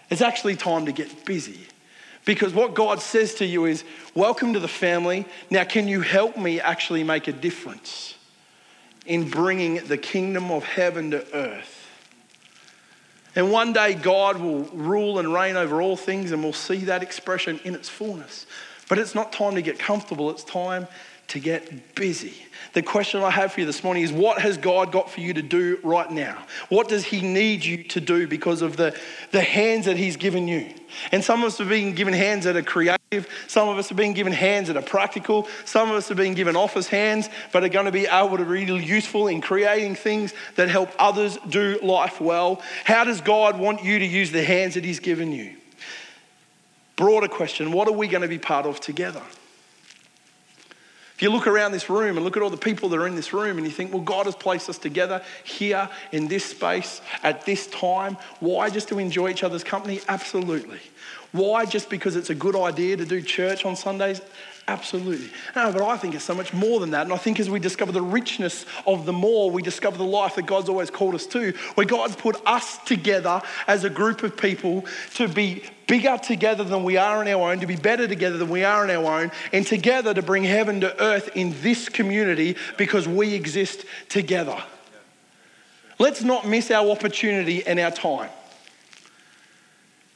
It's 0.09 0.21
actually 0.21 0.55
time 0.55 0.87
to 0.87 0.91
get 0.91 1.25
busy. 1.25 1.59
Because 2.25 2.53
what 2.53 2.73
God 2.73 2.99
says 2.99 3.35
to 3.35 3.45
you 3.45 3.65
is, 3.65 3.83
Welcome 4.15 4.53
to 4.53 4.59
the 4.59 4.67
family. 4.67 5.25
Now, 5.49 5.63
can 5.63 5.87
you 5.87 6.01
help 6.01 6.35
me 6.35 6.59
actually 6.59 7.03
make 7.03 7.27
a 7.27 7.31
difference 7.31 8.15
in 9.05 9.29
bringing 9.29 9.75
the 9.87 9.97
kingdom 9.97 10.51
of 10.51 10.63
heaven 10.63 11.11
to 11.11 11.25
earth? 11.33 11.78
And 13.35 13.51
one 13.51 13.73
day 13.73 13.93
God 13.93 14.37
will 14.37 14.63
rule 14.65 15.19
and 15.19 15.33
reign 15.33 15.55
over 15.55 15.81
all 15.81 15.95
things, 15.95 16.31
and 16.31 16.43
we'll 16.43 16.53
see 16.53 16.85
that 16.85 17.03
expression 17.03 17.59
in 17.63 17.75
its 17.75 17.87
fullness. 17.87 18.45
But 18.87 18.97
it's 18.97 19.13
not 19.13 19.31
time 19.31 19.55
to 19.55 19.61
get 19.61 19.77
comfortable, 19.77 20.29
it's 20.31 20.43
time 20.43 20.87
to 21.29 21.39
get 21.39 21.95
busy. 21.95 22.33
The 22.73 22.81
question 22.81 23.21
I 23.21 23.29
have 23.29 23.53
for 23.53 23.61
you 23.61 23.65
this 23.65 23.83
morning 23.83 24.03
is 24.03 24.11
what 24.11 24.41
has 24.41 24.57
God 24.57 24.91
got 24.91 25.09
for 25.09 25.21
you 25.21 25.33
to 25.33 25.41
do 25.41 25.79
right 25.83 26.09
now? 26.11 26.37
What 26.69 26.89
does 26.89 27.05
He 27.05 27.21
need 27.21 27.63
you 27.63 27.83
to 27.85 28.01
do 28.01 28.27
because 28.27 28.61
of 28.61 28.77
the, 28.77 28.95
the 29.31 29.41
hands 29.41 29.85
that 29.85 29.95
He's 29.95 30.17
given 30.17 30.47
you? 30.47 30.73
And 31.11 31.23
some 31.23 31.41
of 31.41 31.47
us 31.47 31.57
have 31.59 31.69
been 31.69 31.93
given 31.93 32.13
hands 32.13 32.45
that 32.45 32.55
are 32.55 32.63
creative, 32.63 33.27
some 33.47 33.69
of 33.69 33.77
us 33.77 33.89
have 33.89 33.97
been 33.97 34.13
given 34.13 34.33
hands 34.33 34.67
that 34.67 34.77
are 34.77 34.83
practical, 34.83 35.47
some 35.65 35.89
of 35.89 35.95
us 35.95 36.07
have 36.09 36.17
been 36.17 36.33
given 36.33 36.55
office 36.55 36.87
hands, 36.87 37.29
but 37.51 37.63
are 37.63 37.69
going 37.69 37.85
to 37.85 37.91
be 37.91 38.07
able 38.07 38.37
to 38.37 38.43
be 38.43 38.65
really 38.65 38.83
useful 38.83 39.27
in 39.27 39.39
creating 39.39 39.95
things 39.95 40.33
that 40.55 40.67
help 40.67 40.89
others 40.97 41.37
do 41.47 41.79
life 41.83 42.19
well. 42.19 42.61
How 42.85 43.03
does 43.03 43.21
God 43.21 43.59
want 43.59 43.83
you 43.83 43.99
to 43.99 44.05
use 44.05 44.31
the 44.31 44.43
hands 44.43 44.73
that 44.73 44.83
He's 44.83 44.99
given 44.99 45.31
you? 45.31 45.55
Broader 46.95 47.27
question 47.27 47.71
what 47.71 47.87
are 47.87 47.93
we 47.93 48.07
going 48.07 48.23
to 48.23 48.27
be 48.27 48.39
part 48.39 48.65
of 48.65 48.79
together? 48.79 49.21
If 51.19 51.23
you 51.23 51.31
look 51.31 51.47
around 51.47 51.73
this 51.73 51.89
room 51.89 52.15
and 52.15 52.23
look 52.23 52.37
at 52.37 52.43
all 52.43 52.49
the 52.49 52.55
people 52.55 52.87
that 52.87 52.97
are 52.97 53.05
in 53.05 53.17
this 53.17 53.33
room 53.33 53.57
and 53.57 53.67
you 53.67 53.73
think, 53.73 53.91
well, 53.91 54.01
God 54.01 54.25
has 54.25 54.35
placed 54.35 54.69
us 54.69 54.77
together 54.77 55.21
here 55.43 55.89
in 56.13 56.29
this 56.29 56.45
space 56.45 57.01
at 57.23 57.45
this 57.45 57.67
time. 57.67 58.15
Why? 58.39 58.69
Just 58.69 58.87
to 58.87 58.99
enjoy 58.99 59.31
each 59.31 59.43
other's 59.43 59.65
company? 59.65 59.99
Absolutely. 60.07 60.79
Why? 61.33 61.65
Just 61.65 61.89
because 61.89 62.15
it's 62.15 62.29
a 62.29 62.35
good 62.35 62.55
idea 62.55 62.95
to 62.95 63.03
do 63.03 63.21
church 63.21 63.65
on 63.65 63.75
Sundays? 63.75 64.21
Absolutely. 64.69 65.31
No, 65.55 65.71
but 65.71 65.81
I 65.81 65.97
think 65.97 66.13
it's 66.13 66.23
so 66.23 66.35
much 66.35 66.53
more 66.53 66.79
than 66.79 66.91
that. 66.91 67.01
And 67.01 67.11
I 67.11 67.17
think 67.17 67.39
as 67.39 67.49
we 67.49 67.59
discover 67.59 67.91
the 67.91 68.03
richness 68.03 68.67
of 68.85 69.07
the 69.07 69.11
more, 69.11 69.49
we 69.49 69.63
discover 69.63 69.97
the 69.97 70.03
life 70.03 70.35
that 70.35 70.45
God's 70.45 70.69
always 70.69 70.91
called 70.91 71.15
us 71.15 71.25
to, 71.27 71.53
where 71.73 71.87
God's 71.87 72.15
put 72.15 72.39
us 72.45 72.77
together 72.85 73.41
as 73.65 73.83
a 73.83 73.89
group 73.89 74.21
of 74.21 74.37
people 74.37 74.85
to 75.15 75.27
be 75.27 75.63
bigger 75.87 76.19
together 76.19 76.63
than 76.63 76.83
we 76.83 76.97
are 76.97 77.17
on 77.17 77.27
our 77.27 77.49
own, 77.51 77.59
to 77.61 77.65
be 77.65 77.77
better 77.77 78.07
together 78.07 78.37
than 78.37 78.49
we 78.49 78.63
are 78.63 78.83
on 78.83 78.91
our 78.91 79.21
own, 79.21 79.31
and 79.51 79.65
together 79.65 80.13
to 80.13 80.21
bring 80.21 80.43
heaven 80.43 80.81
to 80.81 81.01
earth 81.01 81.31
in 81.33 81.55
this 81.63 81.89
community 81.89 82.55
because 82.77 83.07
we 83.07 83.33
exist 83.33 83.85
together. 84.07 84.61
Let's 85.97 86.21
not 86.21 86.47
miss 86.47 86.69
our 86.69 86.91
opportunity 86.91 87.65
and 87.65 87.79
our 87.79 87.89
time. 87.89 88.29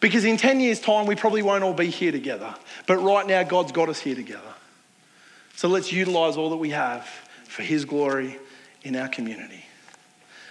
Because 0.04 0.26
in 0.26 0.36
10 0.36 0.60
years' 0.60 0.82
time, 0.82 1.06
we 1.06 1.16
probably 1.16 1.42
won't 1.44 1.64
all 1.64 1.74
be 1.74 1.90
here 1.90 2.12
together. 2.12 2.54
But 2.88 2.98
right 2.98 3.26
now, 3.26 3.42
God's 3.44 3.72
got 3.72 3.88
us 3.88 4.00
here 4.00 4.16
together. 4.16 4.54
So 5.56 5.70
let's 5.70 5.94
utilize 5.94 6.36
all 6.36 6.50
that 6.50 6.58
we 6.58 6.72
have 6.72 7.08
for 7.46 7.64
His 7.64 7.86
glory 7.86 8.38
in 8.82 8.98
our 8.98 9.08
community. 9.08 9.64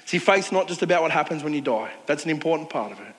See, 0.07 0.17
faith's 0.17 0.53
not 0.53 0.69
just 0.69 0.81
about 0.81 1.03
what 1.03 1.11
happens 1.11 1.45
when 1.45 1.53
you 1.53 1.61
die, 1.61 1.91
that's 2.07 2.25
an 2.25 2.31
important 2.31 2.71
part 2.71 2.93
of 2.93 3.01
it. 3.01 3.15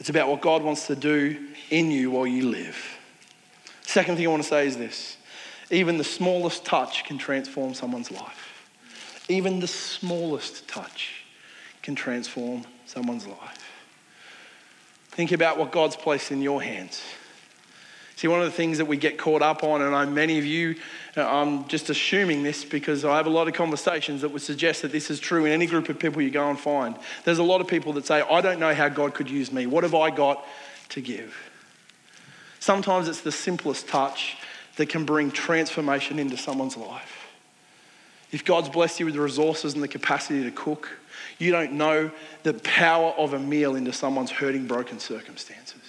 It's 0.00 0.08
about 0.08 0.26
what 0.26 0.40
God 0.40 0.64
wants 0.64 0.88
to 0.88 0.96
do 0.96 1.38
in 1.70 1.92
you 1.92 2.10
while 2.10 2.26
you 2.26 2.48
live. 2.48 2.98
Second 3.82 4.16
thing 4.16 4.26
I 4.26 4.28
want 4.28 4.42
to 4.42 4.48
say 4.48 4.66
is 4.66 4.76
this 4.76 5.18
even 5.70 5.98
the 5.98 6.04
smallest 6.04 6.64
touch 6.64 7.04
can 7.04 7.16
transform 7.16 7.74
someone's 7.74 8.10
life. 8.10 8.68
Even 9.28 9.60
the 9.60 9.68
smallest 9.68 10.66
touch 10.66 11.22
can 11.80 11.94
transform 11.94 12.64
someone's 12.86 13.28
life. 13.28 13.62
Think 15.12 15.32
about 15.32 15.58
what 15.58 15.70
God's 15.72 15.96
placed 15.96 16.32
in 16.32 16.42
your 16.42 16.62
hands. 16.62 17.02
See, 18.16 18.28
one 18.28 18.40
of 18.40 18.46
the 18.46 18.52
things 18.52 18.78
that 18.78 18.84
we 18.84 18.96
get 18.96 19.18
caught 19.18 19.42
up 19.42 19.64
on, 19.64 19.82
and 19.82 19.94
I, 19.94 20.04
many 20.04 20.38
of 20.38 20.44
you, 20.44 20.76
uh, 21.16 21.26
I'm 21.26 21.66
just 21.68 21.90
assuming 21.90 22.42
this 22.42 22.64
because 22.64 23.04
I 23.04 23.16
have 23.16 23.26
a 23.26 23.30
lot 23.30 23.48
of 23.48 23.54
conversations 23.54 24.20
that 24.22 24.28
would 24.28 24.42
suggest 24.42 24.82
that 24.82 24.92
this 24.92 25.10
is 25.10 25.18
true 25.18 25.44
in 25.44 25.52
any 25.52 25.66
group 25.66 25.88
of 25.88 25.98
people 25.98 26.22
you 26.22 26.30
go 26.30 26.48
and 26.48 26.58
find. 26.58 26.96
There's 27.24 27.38
a 27.38 27.42
lot 27.42 27.60
of 27.60 27.66
people 27.66 27.92
that 27.94 28.06
say, 28.06 28.20
I 28.22 28.40
don't 28.40 28.60
know 28.60 28.74
how 28.74 28.88
God 28.88 29.12
could 29.12 29.28
use 29.28 29.52
me. 29.52 29.66
What 29.66 29.82
have 29.82 29.94
I 29.94 30.10
got 30.10 30.44
to 30.90 31.00
give? 31.00 31.36
Sometimes 32.60 33.08
it's 33.08 33.22
the 33.22 33.32
simplest 33.32 33.88
touch 33.88 34.36
that 34.76 34.88
can 34.88 35.04
bring 35.04 35.30
transformation 35.30 36.18
into 36.18 36.36
someone's 36.36 36.76
life. 36.76 37.26
If 38.30 38.44
God's 38.44 38.68
blessed 38.68 39.00
you 39.00 39.06
with 39.06 39.14
the 39.14 39.20
resources 39.20 39.74
and 39.74 39.82
the 39.82 39.88
capacity 39.88 40.42
to 40.44 40.50
cook, 40.50 40.88
you 41.38 41.52
don't 41.52 41.72
know 41.72 42.10
the 42.42 42.54
power 42.54 43.12
of 43.12 43.32
a 43.32 43.38
meal 43.38 43.76
into 43.76 43.92
someone's 43.92 44.30
hurting, 44.30 44.66
broken 44.66 44.98
circumstances. 44.98 45.80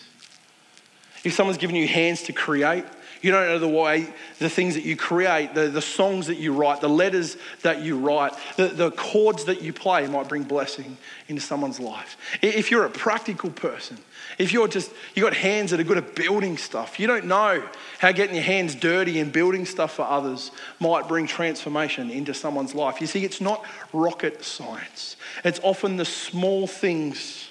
If 1.23 1.33
someone's 1.33 1.57
given 1.57 1.75
you 1.75 1.87
hands 1.87 2.23
to 2.23 2.33
create, 2.33 2.85
you 3.23 3.31
don't 3.31 3.47
know 3.47 3.57
the 3.57 3.67
way, 3.69 4.13
the 4.39 4.49
things 4.49 4.75
that 4.75 4.83
you 4.83 4.97
create, 4.97 5.53
the, 5.53 5.69
the 5.69 5.81
songs 5.81 6.27
that 6.27 6.35
you 6.35 6.53
write, 6.53 6.81
the 6.81 6.89
letters 6.89 7.37
that 7.61 7.81
you 7.81 7.97
write, 7.97 8.33
the, 8.57 8.67
the 8.67 8.91
chords 8.91 9.45
that 9.45 9.61
you 9.61 9.71
play 9.71 10.05
might 10.07 10.27
bring 10.27 10.43
blessing 10.43 10.97
into 11.29 11.41
someone's 11.41 11.79
life. 11.79 12.17
If 12.41 12.69
you're 12.69 12.83
a 12.83 12.89
practical 12.89 13.49
person, 13.49 13.97
if 14.37 14.51
you're 14.51 14.67
just, 14.67 14.91
you 15.15 15.23
got 15.23 15.33
hands 15.33 15.71
that 15.71 15.79
are 15.79 15.85
good 15.85 15.97
at 15.97 16.15
building 16.15 16.57
stuff, 16.57 16.99
you 16.99 17.07
don't 17.07 17.25
know 17.25 17.63
how 17.99 18.11
getting 18.11 18.35
your 18.35 18.43
hands 18.43 18.75
dirty 18.75 19.21
and 19.21 19.31
building 19.31 19.65
stuff 19.65 19.93
for 19.93 20.03
others 20.03 20.51
might 20.81 21.07
bring 21.07 21.25
transformation 21.25 22.11
into 22.11 22.33
someone's 22.33 22.75
life. 22.75 22.99
You 22.99 23.07
see, 23.07 23.23
it's 23.23 23.39
not 23.39 23.65
rocket 23.93 24.43
science, 24.43 25.15
it's 25.45 25.61
often 25.63 25.95
the 25.95 26.05
small 26.05 26.67
things 26.67 27.47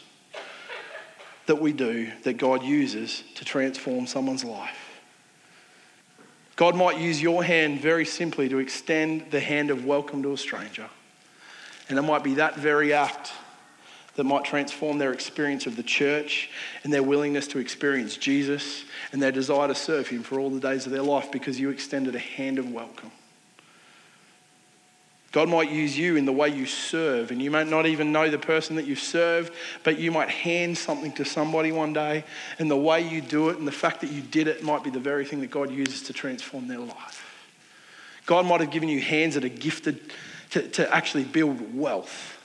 that 1.47 1.61
we 1.61 1.73
do 1.73 2.11
that 2.25 2.35
God 2.35 2.63
uses 2.63 3.25
to 3.37 3.45
transform 3.45 4.07
someone's 4.07 4.45
life. 4.45 4.82
God 6.57 6.77
might 6.77 6.99
use 6.99 7.21
your 7.21 7.43
hand 7.43 7.81
very 7.81 8.05
simply 8.05 8.49
to 8.49 8.59
extend 8.59 9.31
the 9.31 9.41
hand 9.41 9.71
of 9.71 9.85
welcome 9.85 10.23
to 10.23 10.33
a 10.33 10.37
stranger. 10.37 10.89
And 11.89 11.99
it 11.99 12.03
might 12.03 12.23
be 12.23 12.35
that 12.35 12.57
very 12.57 12.93
act 12.93 13.33
that 14.15 14.25
might 14.25 14.45
transform 14.45 14.99
their 14.99 15.13
experience 15.13 15.67
of 15.67 15.77
the 15.77 15.83
church 15.83 16.51
and 16.85 16.93
their 16.93 17.03
willingness 17.03 17.47
to 17.49 17.59
experience 17.59 18.17
Jesus 18.17 18.85
and 19.11 19.23
their 19.23 19.33
desire 19.33 19.69
to 19.69 19.75
serve 19.75 20.09
Him 20.09 20.23
for 20.23 20.39
all 20.39 20.51
the 20.51 20.61
days 20.61 20.85
of 20.85 20.93
their 20.93 21.03
life 21.03 21.33
because 21.33 21.59
you 21.59 21.71
extended 21.71 22.15
a 22.15 22.19
hand 22.19 22.59
of 22.59 22.71
welcome. 22.71 23.11
God 25.33 25.49
might 25.49 25.71
use 25.71 25.97
you 25.97 26.17
in 26.17 26.27
the 26.27 26.33
way 26.33 26.51
you 26.51 26.67
serve, 26.67 27.31
and 27.31 27.41
you 27.41 27.51
might 27.51 27.67
not 27.67 27.87
even 27.87 28.13
know 28.13 28.29
the 28.29 28.39
person 28.39 28.77
that 28.77 28.87
you 28.87 28.95
serve, 28.95 29.51
but 29.83 29.99
you 29.99 30.13
might 30.13 30.29
hand 30.29 30.77
something 30.77 31.11
to 31.13 31.25
somebody 31.25 31.73
one 31.73 31.95
day, 31.95 32.25
and 32.59 32.71
the 32.71 32.77
way 32.77 33.01
you 33.01 33.23
do 33.23 33.49
it 33.49 33.57
and 33.57 33.67
the 33.67 33.73
fact 33.73 34.03
that 34.03 34.11
you 34.11 34.21
did 34.21 34.47
it 34.47 34.63
might 34.63 34.85
be 34.85 34.91
the 34.91 35.01
very 35.01 35.25
thing 35.25 35.41
that 35.41 35.51
God 35.51 35.71
uses 35.71 36.03
to 36.03 36.13
transform 36.13 36.69
their 36.69 36.79
life. 36.79 37.49
God 38.27 38.45
might 38.45 38.61
have 38.61 38.71
given 38.71 38.91
you 38.91 39.01
hands 39.01 39.35
that 39.35 39.45
are 39.45 39.49
gifted 39.49 40.01
to, 40.51 40.69
to 40.69 40.95
actually 40.95 41.25
build 41.25 41.75
wealth. 41.75 42.39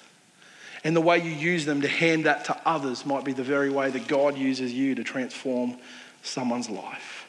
And 0.85 0.95
the 0.95 1.01
way 1.01 1.17
you 1.17 1.31
use 1.31 1.65
them 1.65 1.81
to 1.81 1.89
hand 1.89 2.25
that 2.25 2.45
to 2.45 2.57
others 2.65 3.05
might 3.05 3.25
be 3.25 3.33
the 3.33 3.43
very 3.43 3.69
way 3.69 3.89
that 3.89 4.07
God 4.07 4.37
uses 4.37 4.73
you 4.73 4.95
to 4.95 5.03
transform 5.03 5.77
someone's 6.23 6.69
life. 6.69 7.27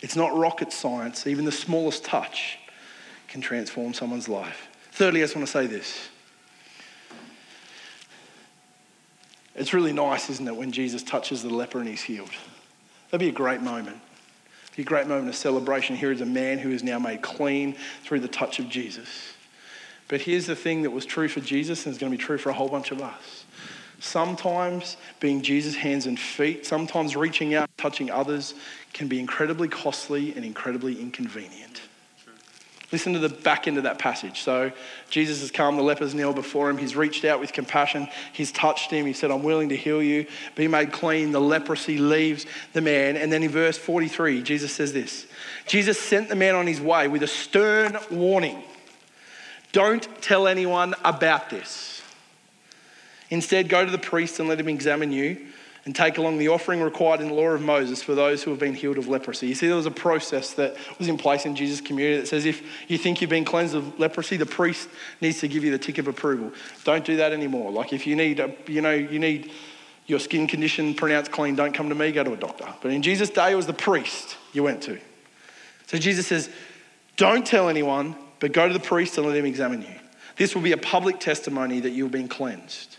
It's 0.00 0.14
not 0.14 0.36
rocket 0.36 0.74
science, 0.74 1.26
even 1.26 1.46
the 1.46 1.52
smallest 1.52 2.04
touch 2.04 2.58
can 3.28 3.40
transform 3.40 3.94
someone's 3.94 4.28
life. 4.28 4.68
Thirdly, 4.92 5.20
I 5.20 5.24
just 5.24 5.36
want 5.36 5.46
to 5.46 5.52
say 5.52 5.66
this. 5.66 6.08
It's 9.54 9.74
really 9.74 9.92
nice, 9.92 10.30
isn't 10.30 10.46
it, 10.46 10.56
when 10.56 10.72
Jesus 10.72 11.02
touches 11.02 11.42
the 11.42 11.50
leper 11.50 11.78
and 11.78 11.88
he's 11.88 12.02
healed? 12.02 12.30
That'd 13.10 13.24
be 13.24 13.28
a 13.28 13.32
great 13.32 13.60
moment. 13.60 14.00
It'd 14.66 14.76
be 14.76 14.82
a 14.82 14.86
great 14.86 15.06
moment 15.06 15.28
of 15.28 15.36
celebration. 15.36 15.96
Here 15.96 16.12
is 16.12 16.20
a 16.20 16.26
man 16.26 16.58
who 16.58 16.70
is 16.70 16.82
now 16.82 16.98
made 16.98 17.22
clean 17.22 17.74
through 18.04 18.20
the 18.20 18.28
touch 18.28 18.58
of 18.58 18.68
Jesus. 18.68 19.08
But 20.06 20.22
here's 20.22 20.46
the 20.46 20.56
thing 20.56 20.82
that 20.82 20.90
was 20.90 21.04
true 21.04 21.28
for 21.28 21.40
Jesus 21.40 21.84
and 21.86 21.92
is 21.92 21.98
going 21.98 22.12
to 22.12 22.16
be 22.16 22.22
true 22.22 22.38
for 22.38 22.50
a 22.50 22.54
whole 22.54 22.68
bunch 22.68 22.92
of 22.92 23.02
us. 23.02 23.44
Sometimes 24.00 24.96
being 25.18 25.42
Jesus' 25.42 25.74
hands 25.74 26.06
and 26.06 26.18
feet, 26.18 26.64
sometimes 26.64 27.16
reaching 27.16 27.54
out, 27.54 27.68
touching 27.76 28.10
others, 28.10 28.54
can 28.92 29.08
be 29.08 29.18
incredibly 29.18 29.68
costly 29.68 30.34
and 30.34 30.44
incredibly 30.44 31.00
inconvenient. 31.00 31.80
Listen 32.90 33.12
to 33.12 33.18
the 33.18 33.28
back 33.28 33.68
end 33.68 33.76
of 33.76 33.82
that 33.82 33.98
passage. 33.98 34.40
So 34.40 34.72
Jesus 35.10 35.40
has 35.42 35.50
come, 35.50 35.76
the 35.76 35.82
lepers 35.82 36.14
kneel 36.14 36.32
before 36.32 36.70
him. 36.70 36.78
He's 36.78 36.96
reached 36.96 37.24
out 37.26 37.38
with 37.38 37.52
compassion. 37.52 38.08
He's 38.32 38.50
touched 38.50 38.90
him. 38.90 39.04
He 39.04 39.12
said, 39.12 39.30
I'm 39.30 39.42
willing 39.42 39.68
to 39.68 39.76
heal 39.76 40.02
you. 40.02 40.26
Be 40.54 40.68
made 40.68 40.90
clean. 40.90 41.32
The 41.32 41.40
leprosy 41.40 41.98
leaves 41.98 42.46
the 42.72 42.80
man. 42.80 43.18
And 43.18 43.30
then 43.30 43.42
in 43.42 43.50
verse 43.50 43.76
43, 43.76 44.42
Jesus 44.42 44.72
says 44.72 44.94
this 44.94 45.26
Jesus 45.66 46.00
sent 46.00 46.30
the 46.30 46.34
man 46.34 46.54
on 46.54 46.66
his 46.66 46.80
way 46.80 47.08
with 47.08 47.22
a 47.22 47.26
stern 47.26 47.98
warning 48.10 48.62
Don't 49.72 50.08
tell 50.22 50.46
anyone 50.46 50.94
about 51.04 51.50
this. 51.50 52.00
Instead, 53.28 53.68
go 53.68 53.84
to 53.84 53.90
the 53.90 53.98
priest 53.98 54.40
and 54.40 54.48
let 54.48 54.58
him 54.58 54.68
examine 54.68 55.12
you 55.12 55.47
and 55.88 55.96
take 55.96 56.18
along 56.18 56.36
the 56.36 56.48
offering 56.48 56.82
required 56.82 57.22
in 57.22 57.28
the 57.28 57.32
law 57.32 57.48
of 57.48 57.62
Moses 57.62 58.02
for 58.02 58.14
those 58.14 58.42
who 58.42 58.50
have 58.50 58.60
been 58.60 58.74
healed 58.74 58.98
of 58.98 59.08
leprosy. 59.08 59.46
You 59.46 59.54
see, 59.54 59.68
there 59.68 59.74
was 59.74 59.86
a 59.86 59.90
process 59.90 60.52
that 60.52 60.76
was 60.98 61.08
in 61.08 61.16
place 61.16 61.46
in 61.46 61.56
Jesus' 61.56 61.80
community 61.80 62.20
that 62.20 62.26
says 62.26 62.44
if 62.44 62.62
you 62.88 62.98
think 62.98 63.22
you've 63.22 63.30
been 63.30 63.46
cleansed 63.46 63.74
of 63.74 63.98
leprosy, 63.98 64.36
the 64.36 64.44
priest 64.44 64.86
needs 65.22 65.40
to 65.40 65.48
give 65.48 65.64
you 65.64 65.70
the 65.70 65.78
tick 65.78 65.96
of 65.96 66.06
approval. 66.06 66.52
Don't 66.84 67.06
do 67.06 67.16
that 67.16 67.32
anymore. 67.32 67.70
Like 67.70 67.94
if 67.94 68.06
you 68.06 68.16
need, 68.16 68.38
a, 68.38 68.54
you 68.66 68.82
know, 68.82 68.90
you 68.90 69.18
need 69.18 69.50
your 70.06 70.18
skin 70.18 70.46
condition 70.46 70.92
pronounced 70.92 71.32
clean, 71.32 71.56
don't 71.56 71.72
come 71.72 71.88
to 71.88 71.94
me, 71.94 72.12
go 72.12 72.22
to 72.22 72.34
a 72.34 72.36
doctor. 72.36 72.66
But 72.82 72.90
in 72.90 73.00
Jesus' 73.00 73.30
day, 73.30 73.52
it 73.52 73.54
was 73.54 73.66
the 73.66 73.72
priest 73.72 74.36
you 74.52 74.62
went 74.62 74.82
to. 74.82 75.00
So 75.86 75.96
Jesus 75.96 76.26
says, 76.26 76.50
don't 77.16 77.46
tell 77.46 77.70
anyone, 77.70 78.14
but 78.40 78.52
go 78.52 78.68
to 78.68 78.74
the 78.74 78.78
priest 78.78 79.16
and 79.16 79.26
let 79.26 79.38
him 79.38 79.46
examine 79.46 79.80
you. 79.80 79.94
This 80.36 80.54
will 80.54 80.60
be 80.60 80.72
a 80.72 80.76
public 80.76 81.18
testimony 81.18 81.80
that 81.80 81.92
you've 81.92 82.12
been 82.12 82.28
cleansed. 82.28 82.98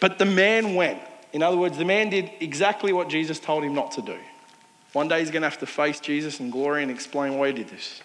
But 0.00 0.18
the 0.18 0.26
man 0.26 0.74
went 0.74 1.00
in 1.32 1.42
other 1.42 1.56
words, 1.56 1.78
the 1.78 1.84
man 1.84 2.10
did 2.10 2.30
exactly 2.40 2.92
what 2.92 3.08
Jesus 3.08 3.38
told 3.40 3.64
him 3.64 3.74
not 3.74 3.92
to 3.92 4.02
do. 4.02 4.18
One 4.92 5.08
day 5.08 5.20
he's 5.20 5.30
going 5.30 5.42
to 5.42 5.48
have 5.48 5.58
to 5.60 5.66
face 5.66 6.00
Jesus 6.00 6.40
in 6.40 6.50
glory 6.50 6.82
and 6.82 6.90
explain 6.90 7.38
why 7.38 7.48
he 7.48 7.52
did 7.54 7.68
this. 7.68 8.02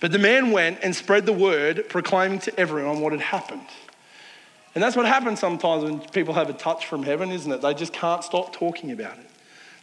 But 0.00 0.10
the 0.10 0.18
man 0.18 0.50
went 0.50 0.80
and 0.82 0.94
spread 0.96 1.26
the 1.26 1.32
word, 1.32 1.88
proclaiming 1.88 2.40
to 2.40 2.58
everyone 2.58 3.00
what 3.00 3.12
had 3.12 3.20
happened. 3.20 3.66
And 4.74 4.82
that's 4.82 4.96
what 4.96 5.06
happens 5.06 5.38
sometimes 5.38 5.84
when 5.84 6.00
people 6.00 6.34
have 6.34 6.50
a 6.50 6.54
touch 6.54 6.86
from 6.86 7.04
heaven, 7.04 7.30
isn't 7.30 7.52
it? 7.52 7.60
They 7.60 7.74
just 7.74 7.92
can't 7.92 8.24
stop 8.24 8.52
talking 8.52 8.90
about 8.90 9.18
it. 9.18 9.30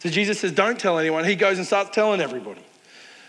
So 0.00 0.10
Jesus 0.10 0.40
says, 0.40 0.52
Don't 0.52 0.78
tell 0.78 0.98
anyone. 0.98 1.24
He 1.24 1.36
goes 1.36 1.56
and 1.56 1.66
starts 1.66 1.90
telling 1.90 2.20
everybody 2.20 2.60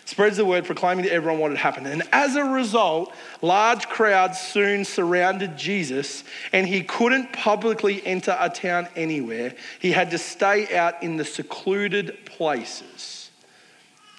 spreads 0.06 0.38
the 0.38 0.46
word, 0.46 0.66
proclaiming 0.66 1.06
to 1.06 1.12
everyone 1.12 1.40
what 1.40 1.52
had 1.52 1.60
happened. 1.60 1.88
And 1.88 2.04
as 2.12 2.36
a 2.36 2.44
result, 2.44 3.14
large 3.42 3.88
crowds 3.88 4.40
soon 4.40 4.86
surrounded 4.86 5.58
Jesus, 5.58 6.24
and 6.52 6.68
he 6.68 6.84
couldn't 6.84 7.34
publicly 7.34 8.06
enter 8.06 8.36
a 8.40 8.50
town 8.50 8.88
anywhere. 8.96 9.54
He 9.80 9.92
had 9.92 10.12
to 10.12 10.18
stay 10.18 10.76
out 10.76 11.02
in 11.02 11.18
the 11.18 11.26
secluded 11.26 12.26
places. 12.26 13.30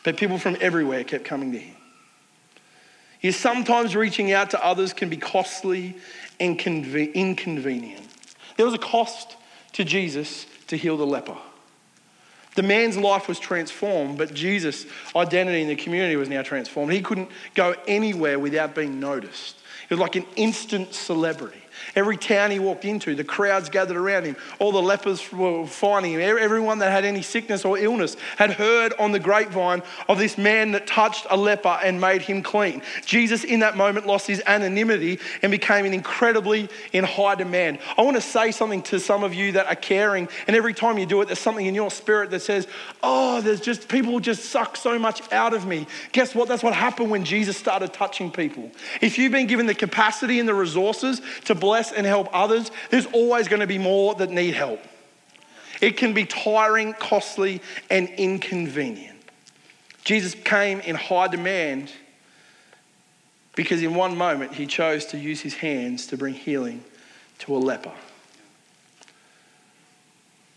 But 0.04 0.16
people 0.16 0.38
from 0.38 0.56
everywhere 0.60 1.04
kept 1.04 1.24
coming 1.24 1.52
to 1.52 1.58
him. 1.58 1.76
He 3.18 3.30
sometimes 3.30 3.94
reaching 3.94 4.32
out 4.32 4.50
to 4.50 4.64
others 4.64 4.92
can 4.92 5.08
be 5.08 5.16
costly 5.16 5.96
and 6.40 6.60
inconvenient. 6.60 8.08
There 8.56 8.66
was 8.66 8.74
a 8.74 8.78
cost 8.78 9.36
to 9.74 9.84
Jesus 9.84 10.46
to 10.66 10.76
heal 10.76 10.96
the 10.96 11.06
leper. 11.06 11.36
The 12.54 12.62
man's 12.62 12.98
life 12.98 13.28
was 13.28 13.38
transformed, 13.38 14.18
but 14.18 14.34
Jesus' 14.34 14.86
identity 15.16 15.62
in 15.62 15.68
the 15.68 15.76
community 15.76 16.16
was 16.16 16.28
now 16.28 16.42
transformed. 16.42 16.92
He 16.92 17.00
couldn't 17.00 17.30
go 17.54 17.74
anywhere 17.86 18.38
without 18.38 18.74
being 18.74 19.00
noticed. 19.00 19.56
He 19.88 19.94
was 19.94 20.00
like 20.00 20.16
an 20.16 20.26
instant 20.36 20.92
celebrity. 20.94 21.61
Every 21.94 22.16
town 22.16 22.50
he 22.50 22.58
walked 22.58 22.84
into, 22.84 23.14
the 23.14 23.24
crowds 23.24 23.68
gathered 23.68 23.96
around 23.96 24.24
him. 24.24 24.36
All 24.58 24.72
the 24.72 24.82
lepers 24.82 25.32
were 25.32 25.66
finding 25.66 26.12
him. 26.12 26.20
Everyone 26.20 26.78
that 26.78 26.90
had 26.90 27.04
any 27.04 27.22
sickness 27.22 27.64
or 27.64 27.78
illness 27.78 28.16
had 28.36 28.52
heard 28.52 28.92
on 28.98 29.12
the 29.12 29.18
grapevine 29.18 29.82
of 30.08 30.18
this 30.18 30.38
man 30.38 30.72
that 30.72 30.86
touched 30.86 31.26
a 31.30 31.36
leper 31.36 31.78
and 31.82 32.00
made 32.00 32.22
him 32.22 32.42
clean. 32.42 32.82
Jesus, 33.04 33.44
in 33.44 33.60
that 33.60 33.76
moment, 33.76 34.06
lost 34.06 34.26
his 34.26 34.42
anonymity 34.46 35.18
and 35.42 35.50
became 35.50 35.84
an 35.84 35.94
incredibly 35.94 36.68
in 36.92 37.04
high 37.04 37.34
demand. 37.34 37.78
I 37.96 38.02
want 38.02 38.16
to 38.16 38.22
say 38.22 38.52
something 38.52 38.82
to 38.82 39.00
some 39.00 39.22
of 39.22 39.34
you 39.34 39.52
that 39.52 39.66
are 39.66 39.76
caring, 39.76 40.28
and 40.46 40.56
every 40.56 40.74
time 40.74 40.98
you 40.98 41.06
do 41.06 41.20
it, 41.20 41.26
there's 41.26 41.38
something 41.38 41.66
in 41.66 41.74
your 41.74 41.90
spirit 41.90 42.30
that 42.30 42.40
says, 42.40 42.66
Oh, 43.02 43.40
there's 43.40 43.60
just 43.60 43.88
people 43.88 44.20
just 44.20 44.46
suck 44.46 44.76
so 44.76 44.98
much 44.98 45.22
out 45.32 45.54
of 45.54 45.66
me. 45.66 45.86
Guess 46.12 46.34
what? 46.34 46.48
That's 46.48 46.62
what 46.62 46.74
happened 46.74 47.10
when 47.10 47.24
Jesus 47.24 47.56
started 47.56 47.92
touching 47.92 48.30
people. 48.30 48.70
If 49.00 49.18
you've 49.18 49.32
been 49.32 49.46
given 49.46 49.66
the 49.66 49.74
capacity 49.74 50.38
and 50.38 50.48
the 50.48 50.54
resources 50.54 51.20
to 51.44 51.54
bless 51.72 51.90
and 51.90 52.06
help 52.06 52.28
others, 52.34 52.70
there's 52.90 53.06
always 53.06 53.48
going 53.48 53.60
to 53.60 53.66
be 53.66 53.78
more 53.78 54.14
that 54.16 54.28
need 54.28 54.52
help. 54.52 54.78
It 55.80 55.96
can 55.96 56.12
be 56.12 56.26
tiring, 56.26 56.92
costly, 56.92 57.62
and 57.88 58.10
inconvenient. 58.10 59.18
Jesus 60.04 60.34
came 60.34 60.80
in 60.80 60.96
high 60.96 61.28
demand 61.28 61.90
because 63.56 63.82
in 63.82 63.94
one 63.94 64.18
moment 64.18 64.52
he 64.52 64.66
chose 64.66 65.06
to 65.06 65.18
use 65.18 65.40
his 65.40 65.54
hands 65.54 66.06
to 66.08 66.18
bring 66.18 66.34
healing 66.34 66.84
to 67.38 67.56
a 67.56 67.58
leper. 67.58 67.94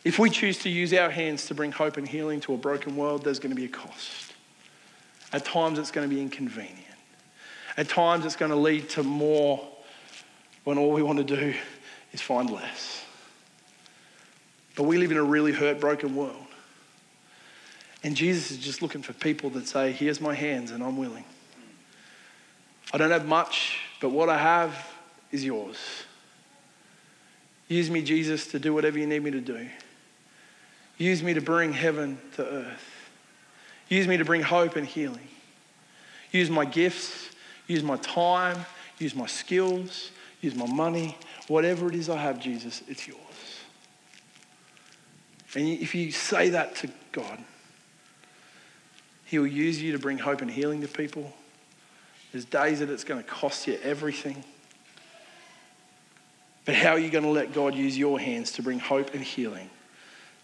If 0.04 0.20
we 0.20 0.30
choose 0.30 0.58
to 0.60 0.70
use 0.70 0.94
our 0.94 1.10
hands 1.10 1.46
to 1.46 1.54
bring 1.54 1.72
hope 1.72 1.96
and 1.96 2.06
healing 2.06 2.42
to 2.42 2.54
a 2.54 2.58
broken 2.58 2.98
world, 2.98 3.24
there's 3.24 3.40
going 3.40 3.56
to 3.56 3.56
be 3.56 3.66
a 3.66 3.70
cost. 3.70 4.34
At 5.32 5.46
times, 5.46 5.80
it's 5.80 5.92
going 5.92 6.10
to 6.10 6.14
be 6.14 6.22
inconvenient. 6.22 6.82
At 7.78 7.88
times, 7.88 8.26
it's 8.26 8.36
going 8.36 8.52
to 8.52 8.58
lead 8.58 8.90
to 8.90 9.04
more 9.04 9.66
when 10.66 10.78
all 10.78 10.92
we 10.92 11.02
want 11.02 11.20
to 11.20 11.24
do 11.24 11.54
is 12.12 12.20
find 12.20 12.50
less. 12.50 13.04
But 14.76 14.84
we 14.84 14.98
live 14.98 15.12
in 15.12 15.18
a 15.18 15.24
really 15.24 15.54
hurt, 15.54 15.80
broken 15.80 16.16
world. 16.16 16.36
And 18.04 18.16
Jesus 18.16 18.52
is 18.52 18.58
just 18.58 18.82
looking 18.82 19.02
for 19.02 19.14
people 19.14 19.50
that 19.52 19.68
say, 19.68 19.92
Here's 19.92 20.20
my 20.20 20.36
hands, 20.36 20.72
and 20.72 20.84
I'm 20.84 20.98
willing. 20.98 21.24
I 22.94 22.98
don't 22.98 23.12
have 23.12 23.28
much, 23.28 23.80
but 24.02 24.10
what 24.10 24.30
I 24.30 24.38
have 24.38 24.76
is 25.32 25.44
yours. 25.44 25.78
Use 27.68 27.90
me, 27.90 28.02
Jesus, 28.04 28.48
to 28.48 28.60
do 28.60 28.74
whatever 28.74 29.00
you 29.00 29.08
need 29.08 29.24
me 29.24 29.32
to 29.32 29.42
do. 29.42 29.68
Use 30.98 31.24
me 31.24 31.34
to 31.34 31.42
bring 31.42 31.74
heaven 31.74 32.20
to 32.36 32.46
earth. 32.46 33.10
Use 33.90 34.08
me 34.08 34.18
to 34.18 34.26
bring 34.26 34.42
hope 34.42 34.76
and 34.76 34.86
healing. 34.86 35.28
Use 36.32 36.50
my 36.50 36.66
gifts, 36.66 37.30
use 37.68 37.84
my 37.84 37.98
time, 37.98 38.66
use 39.00 39.16
my 39.16 39.26
skills, 39.26 40.12
use 40.46 40.56
my 40.56 40.68
money, 40.68 41.18
whatever 41.48 41.90
it 41.90 41.96
is 41.96 42.10
I 42.10 42.18
have, 42.18 42.40
Jesus, 42.40 42.84
it's 42.88 43.08
yours. 43.08 43.20
And 45.56 45.68
if 45.68 45.96
you 45.96 46.12
say 46.12 46.50
that 46.50 46.76
to 46.78 46.90
God, 47.12 47.40
He 49.26 49.40
will 49.40 49.48
use 49.48 49.82
you 49.82 49.92
to 49.94 50.00
bring 50.00 50.20
hope 50.20 50.42
and 50.42 50.52
healing 50.52 50.82
to 50.82 50.88
people. 50.88 51.34
There's 52.32 52.46
days 52.46 52.80
that 52.80 52.90
it's 52.90 53.04
going 53.04 53.24
to 53.24 53.30
cost 53.30 53.68
you 53.68 53.80
everything. 53.82 54.44
But 56.66 56.76
how 56.76 56.92
are 56.92 57.00
you 57.00 57.10
going 57.10 57.24
to 57.24 57.30
let 57.30 57.54
God 57.54 57.76
use 57.76 57.98
your 57.98 58.20
hands 58.20 58.52
to 58.54 58.64
bring 58.64 58.80
hope 58.80 59.14
and 59.14 59.24
healing 59.24 59.70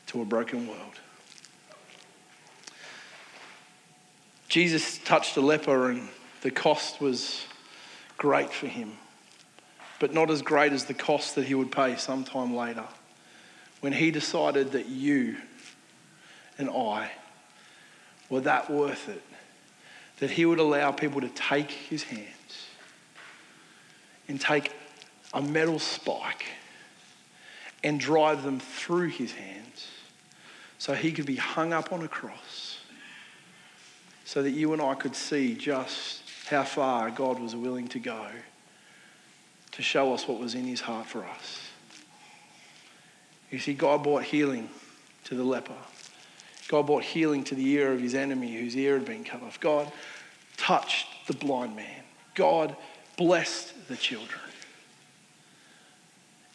to 0.08 0.22
a 0.22 0.26
broken 0.26 0.68
world? 0.68 1.00
Jesus 4.48 4.98
touched 5.00 5.38
a 5.38 5.42
leper, 5.42 5.90
and 5.92 6.08
the 6.42 6.52
cost 6.52 7.00
was 7.00 7.46
great 8.18 8.52
for 8.52 8.68
him 8.68 8.98
but 10.02 10.16
not 10.16 10.32
as 10.32 10.42
great 10.42 10.74
as 10.74 10.86
the 10.86 10.96
cost 10.96 11.36
that 11.36 11.46
he 11.46 11.54
would 11.54 11.72
pay 11.72 11.96
sometime 11.96 12.56
later 12.56 12.86
when 13.82 13.94
he 13.94 14.10
decided 14.10 14.72
that 14.72 14.88
you 14.88 15.38
and 16.58 16.72
I 16.72 17.12
were 18.28 18.42
that 18.42 18.72
worth 18.72 19.08
it, 19.10 19.22
that 20.18 20.32
he 20.32 20.44
would 20.44 20.58
allow 20.58 20.92
people 20.92 21.22
to 21.22 21.30
take 21.30 21.70
his 21.70 22.02
hands 22.02 22.66
and 24.28 24.42
take 24.42 24.72
a 25.36 25.42
metal 25.42 25.78
spike 25.78 26.46
and 27.84 28.00
drive 28.00 28.42
them 28.42 28.60
through 28.60 29.10
his 29.10 29.34
hands 29.34 29.88
so 30.80 30.96
he 30.96 31.12
could 31.12 31.28
be 31.28 31.36
hung 31.36 31.74
up 31.74 31.94
on 31.94 32.02
a 32.02 32.08
cross 32.08 32.80
so 34.26 34.42
that 34.42 34.50
you 34.50 34.74
and 34.74 34.82
I 34.82 34.96
could 34.96 35.16
see 35.16 35.54
just 35.54 36.24
how 36.48 36.64
far 36.64 37.12
God 37.12 37.40
was 37.40 37.56
willing 37.56 37.88
to 37.90 38.00
go 38.00 38.26
to 39.74 39.82
show 39.82 40.14
us 40.14 40.28
what 40.28 40.40
was 40.40 40.56
in 40.56 40.66
his 40.66 40.82
heart 40.82 41.06
for 41.06 41.24
us. 41.24 41.70
You 43.50 43.60
see, 43.60 43.74
God 43.74 44.04
brought 44.04 44.24
healing 44.24 44.70
to 45.26 45.36
the 45.36 45.44
leper. 45.44 45.76
God 46.68 46.88
brought 46.88 47.04
healing 47.04 47.44
to 47.46 47.56
the 47.56 47.68
ear 47.70 47.92
of 47.92 48.00
his 48.00 48.16
enemy 48.16 48.56
whose 48.56 48.76
ear 48.78 48.98
had 48.98 49.06
been 49.06 49.24
cut 49.24 49.44
off. 49.44 49.60
God 49.60 49.92
touched 50.58 51.08
the 51.28 51.34
blind 51.34 51.76
man. 51.76 52.04
God 52.34 52.76
blessed 53.18 53.88
the 53.88 53.98
children. 53.98 54.40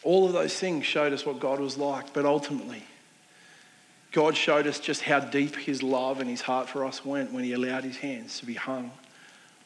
All 0.03 0.25
of 0.25 0.33
those 0.33 0.57
things 0.57 0.85
showed 0.85 1.13
us 1.13 1.25
what 1.25 1.39
God 1.39 1.59
was 1.59 1.77
like, 1.77 2.13
but 2.13 2.25
ultimately, 2.25 2.83
God 4.11 4.35
showed 4.35 4.65
us 4.65 4.79
just 4.79 5.01
how 5.01 5.19
deep 5.19 5.55
his 5.55 5.83
love 5.83 6.19
and 6.19 6.29
his 6.29 6.41
heart 6.41 6.69
for 6.69 6.85
us 6.85 7.05
went 7.05 7.31
when 7.31 7.43
he 7.43 7.53
allowed 7.53 7.83
his 7.83 7.97
hands 7.97 8.39
to 8.39 8.45
be 8.45 8.53
hung 8.53 8.91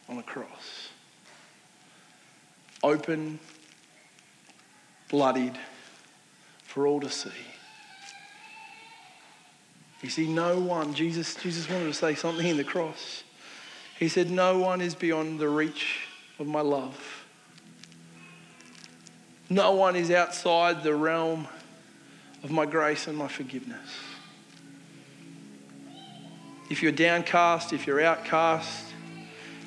on 0.09 0.17
a 0.17 0.23
cross 0.23 0.89
open, 2.83 3.39
bloodied, 5.09 5.57
for 6.63 6.87
all 6.87 6.99
to 6.99 7.09
see. 7.09 7.29
You 10.01 10.09
see, 10.09 10.27
no 10.27 10.59
one, 10.59 10.93
Jesus, 10.93 11.35
Jesus 11.35 11.69
wanted 11.69 11.85
to 11.85 11.93
say 11.93 12.15
something 12.15 12.47
in 12.47 12.57
the 12.57 12.63
cross. 12.63 13.23
He 13.99 14.07
said, 14.07 14.31
No 14.31 14.57
one 14.57 14.81
is 14.81 14.95
beyond 14.95 15.39
the 15.39 15.47
reach 15.47 16.07
of 16.39 16.47
my 16.47 16.61
love. 16.61 17.25
No 19.47 19.73
one 19.73 19.95
is 19.95 20.09
outside 20.09 20.81
the 20.81 20.95
realm 20.95 21.47
of 22.41 22.51
my 22.51 22.65
grace 22.65 23.07
and 23.07 23.17
my 23.17 23.27
forgiveness. 23.27 23.89
If 26.69 26.81
you're 26.81 26.93
downcast, 26.93 27.73
if 27.73 27.85
you're 27.85 28.01
outcast, 28.01 28.85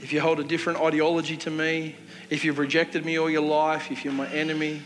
if 0.03 0.13
you 0.13 0.21
hold 0.21 0.41
a 0.41 0.45
different 0.45 0.81
ideology 0.81 1.37
to 1.37 1.51
me, 1.51 1.95
if 2.31 2.45
you've 2.45 2.59
rejected 2.59 3.05
me 3.05 3.19
all 3.19 3.31
your 3.31 3.43
life, 3.43 3.91
if 3.91 4.05
you're 4.05 4.13
my 4.13 4.29
enemy, 4.29 4.83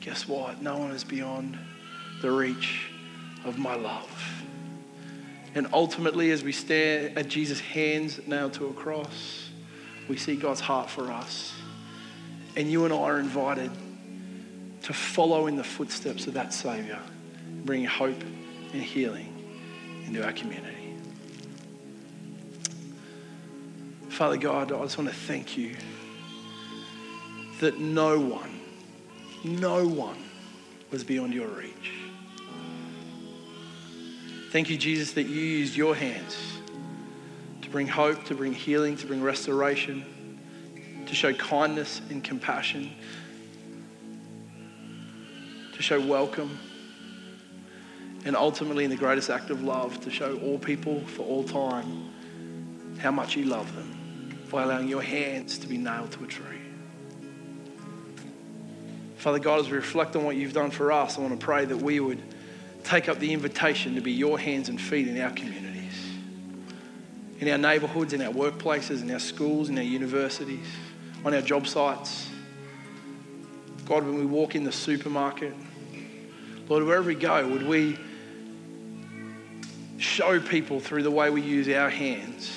guess 0.00 0.28
what? 0.28 0.62
No 0.62 0.78
one 0.78 0.90
is 0.90 1.04
beyond 1.04 1.58
the 2.20 2.30
reach 2.30 2.90
of 3.44 3.58
my 3.58 3.74
love. 3.74 4.10
And 5.54 5.68
ultimately, 5.72 6.30
as 6.30 6.42
we 6.42 6.52
stare 6.52 7.12
at 7.16 7.28
Jesus' 7.28 7.60
hands 7.60 8.20
nailed 8.26 8.54
to 8.54 8.66
a 8.68 8.72
cross, 8.72 9.50
we 10.08 10.16
see 10.16 10.36
God's 10.36 10.60
heart 10.60 10.88
for 10.88 11.10
us. 11.10 11.52
And 12.56 12.70
you 12.70 12.84
and 12.84 12.92
I 12.92 12.96
are 12.96 13.18
invited 13.18 13.70
to 14.82 14.92
follow 14.92 15.46
in 15.46 15.56
the 15.56 15.64
footsteps 15.64 16.26
of 16.26 16.34
that 16.34 16.52
Savior, 16.52 16.98
bringing 17.64 17.86
hope 17.86 18.20
and 18.72 18.82
healing 18.82 19.28
into 20.06 20.24
our 20.24 20.32
community. 20.32 20.94
Father 24.08 24.36
God, 24.36 24.72
I 24.72 24.82
just 24.82 24.98
want 24.98 25.10
to 25.10 25.16
thank 25.16 25.56
you 25.56 25.76
that 27.62 27.78
no 27.78 28.18
one, 28.18 28.60
no 29.44 29.86
one 29.86 30.18
was 30.90 31.04
beyond 31.04 31.32
your 31.32 31.46
reach. 31.46 31.92
Thank 34.50 34.68
you, 34.68 34.76
Jesus, 34.76 35.12
that 35.12 35.22
you 35.22 35.40
used 35.40 35.76
your 35.76 35.94
hands 35.94 36.36
to 37.62 37.70
bring 37.70 37.86
hope, 37.86 38.24
to 38.24 38.34
bring 38.34 38.52
healing, 38.52 38.96
to 38.96 39.06
bring 39.06 39.22
restoration, 39.22 40.40
to 41.06 41.14
show 41.14 41.32
kindness 41.34 42.00
and 42.10 42.24
compassion, 42.24 42.90
to 45.72 45.82
show 45.82 46.00
welcome, 46.00 46.58
and 48.24 48.34
ultimately, 48.34 48.82
in 48.82 48.90
the 48.90 48.96
greatest 48.96 49.30
act 49.30 49.50
of 49.50 49.62
love, 49.62 50.00
to 50.00 50.10
show 50.10 50.36
all 50.40 50.58
people 50.58 51.00
for 51.06 51.22
all 51.22 51.44
time 51.44 52.10
how 52.98 53.12
much 53.12 53.36
you 53.36 53.44
love 53.44 53.72
them 53.76 54.36
by 54.50 54.64
allowing 54.64 54.88
your 54.88 55.02
hands 55.02 55.58
to 55.58 55.68
be 55.68 55.78
nailed 55.78 56.10
to 56.10 56.24
a 56.24 56.26
tree. 56.26 56.61
Father 59.22 59.38
God, 59.38 59.60
as 59.60 59.70
we 59.70 59.76
reflect 59.76 60.16
on 60.16 60.24
what 60.24 60.34
you've 60.34 60.52
done 60.52 60.72
for 60.72 60.90
us, 60.90 61.16
I 61.16 61.20
want 61.20 61.38
to 61.38 61.46
pray 61.46 61.64
that 61.64 61.76
we 61.76 62.00
would 62.00 62.20
take 62.82 63.08
up 63.08 63.20
the 63.20 63.32
invitation 63.32 63.94
to 63.94 64.00
be 64.00 64.10
your 64.10 64.36
hands 64.36 64.68
and 64.68 64.80
feet 64.80 65.06
in 65.06 65.16
our 65.20 65.30
communities, 65.30 65.94
in 67.38 67.48
our 67.48 67.56
neighborhoods, 67.56 68.12
in 68.12 68.20
our 68.20 68.32
workplaces, 68.32 69.00
in 69.00 69.08
our 69.12 69.20
schools, 69.20 69.68
in 69.68 69.78
our 69.78 69.84
universities, 69.84 70.66
on 71.24 71.32
our 71.34 71.40
job 71.40 71.68
sites. 71.68 72.30
God, 73.84 74.02
when 74.02 74.18
we 74.18 74.26
walk 74.26 74.56
in 74.56 74.64
the 74.64 74.72
supermarket, 74.72 75.54
Lord, 76.68 76.82
wherever 76.82 77.06
we 77.06 77.14
go, 77.14 77.46
would 77.46 77.64
we 77.64 77.96
show 79.98 80.40
people 80.40 80.80
through 80.80 81.04
the 81.04 81.12
way 81.12 81.30
we 81.30 81.42
use 81.42 81.68
our 81.68 81.90
hands 81.90 82.52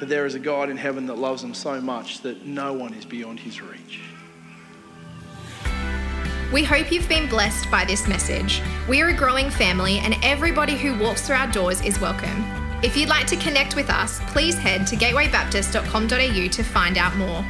that 0.00 0.08
there 0.08 0.26
is 0.26 0.34
a 0.34 0.40
God 0.40 0.70
in 0.70 0.76
heaven 0.76 1.06
that 1.06 1.18
loves 1.18 1.40
them 1.40 1.54
so 1.54 1.80
much 1.80 2.22
that 2.22 2.44
no 2.44 2.72
one 2.72 2.94
is 2.94 3.04
beyond 3.04 3.38
his 3.38 3.62
reach. 3.62 4.00
We 6.54 6.62
hope 6.62 6.92
you've 6.92 7.08
been 7.08 7.28
blessed 7.28 7.68
by 7.68 7.84
this 7.84 8.06
message. 8.06 8.62
We're 8.86 9.08
a 9.08 9.12
growing 9.12 9.50
family, 9.50 9.98
and 9.98 10.14
everybody 10.22 10.76
who 10.76 10.96
walks 10.96 11.26
through 11.26 11.34
our 11.34 11.50
doors 11.50 11.80
is 11.80 11.98
welcome. 11.98 12.44
If 12.80 12.96
you'd 12.96 13.08
like 13.08 13.26
to 13.26 13.36
connect 13.36 13.74
with 13.74 13.90
us, 13.90 14.20
please 14.28 14.54
head 14.56 14.86
to 14.86 14.94
gatewaybaptist.com.au 14.94 16.48
to 16.48 16.62
find 16.62 16.96
out 16.96 17.16
more. 17.16 17.44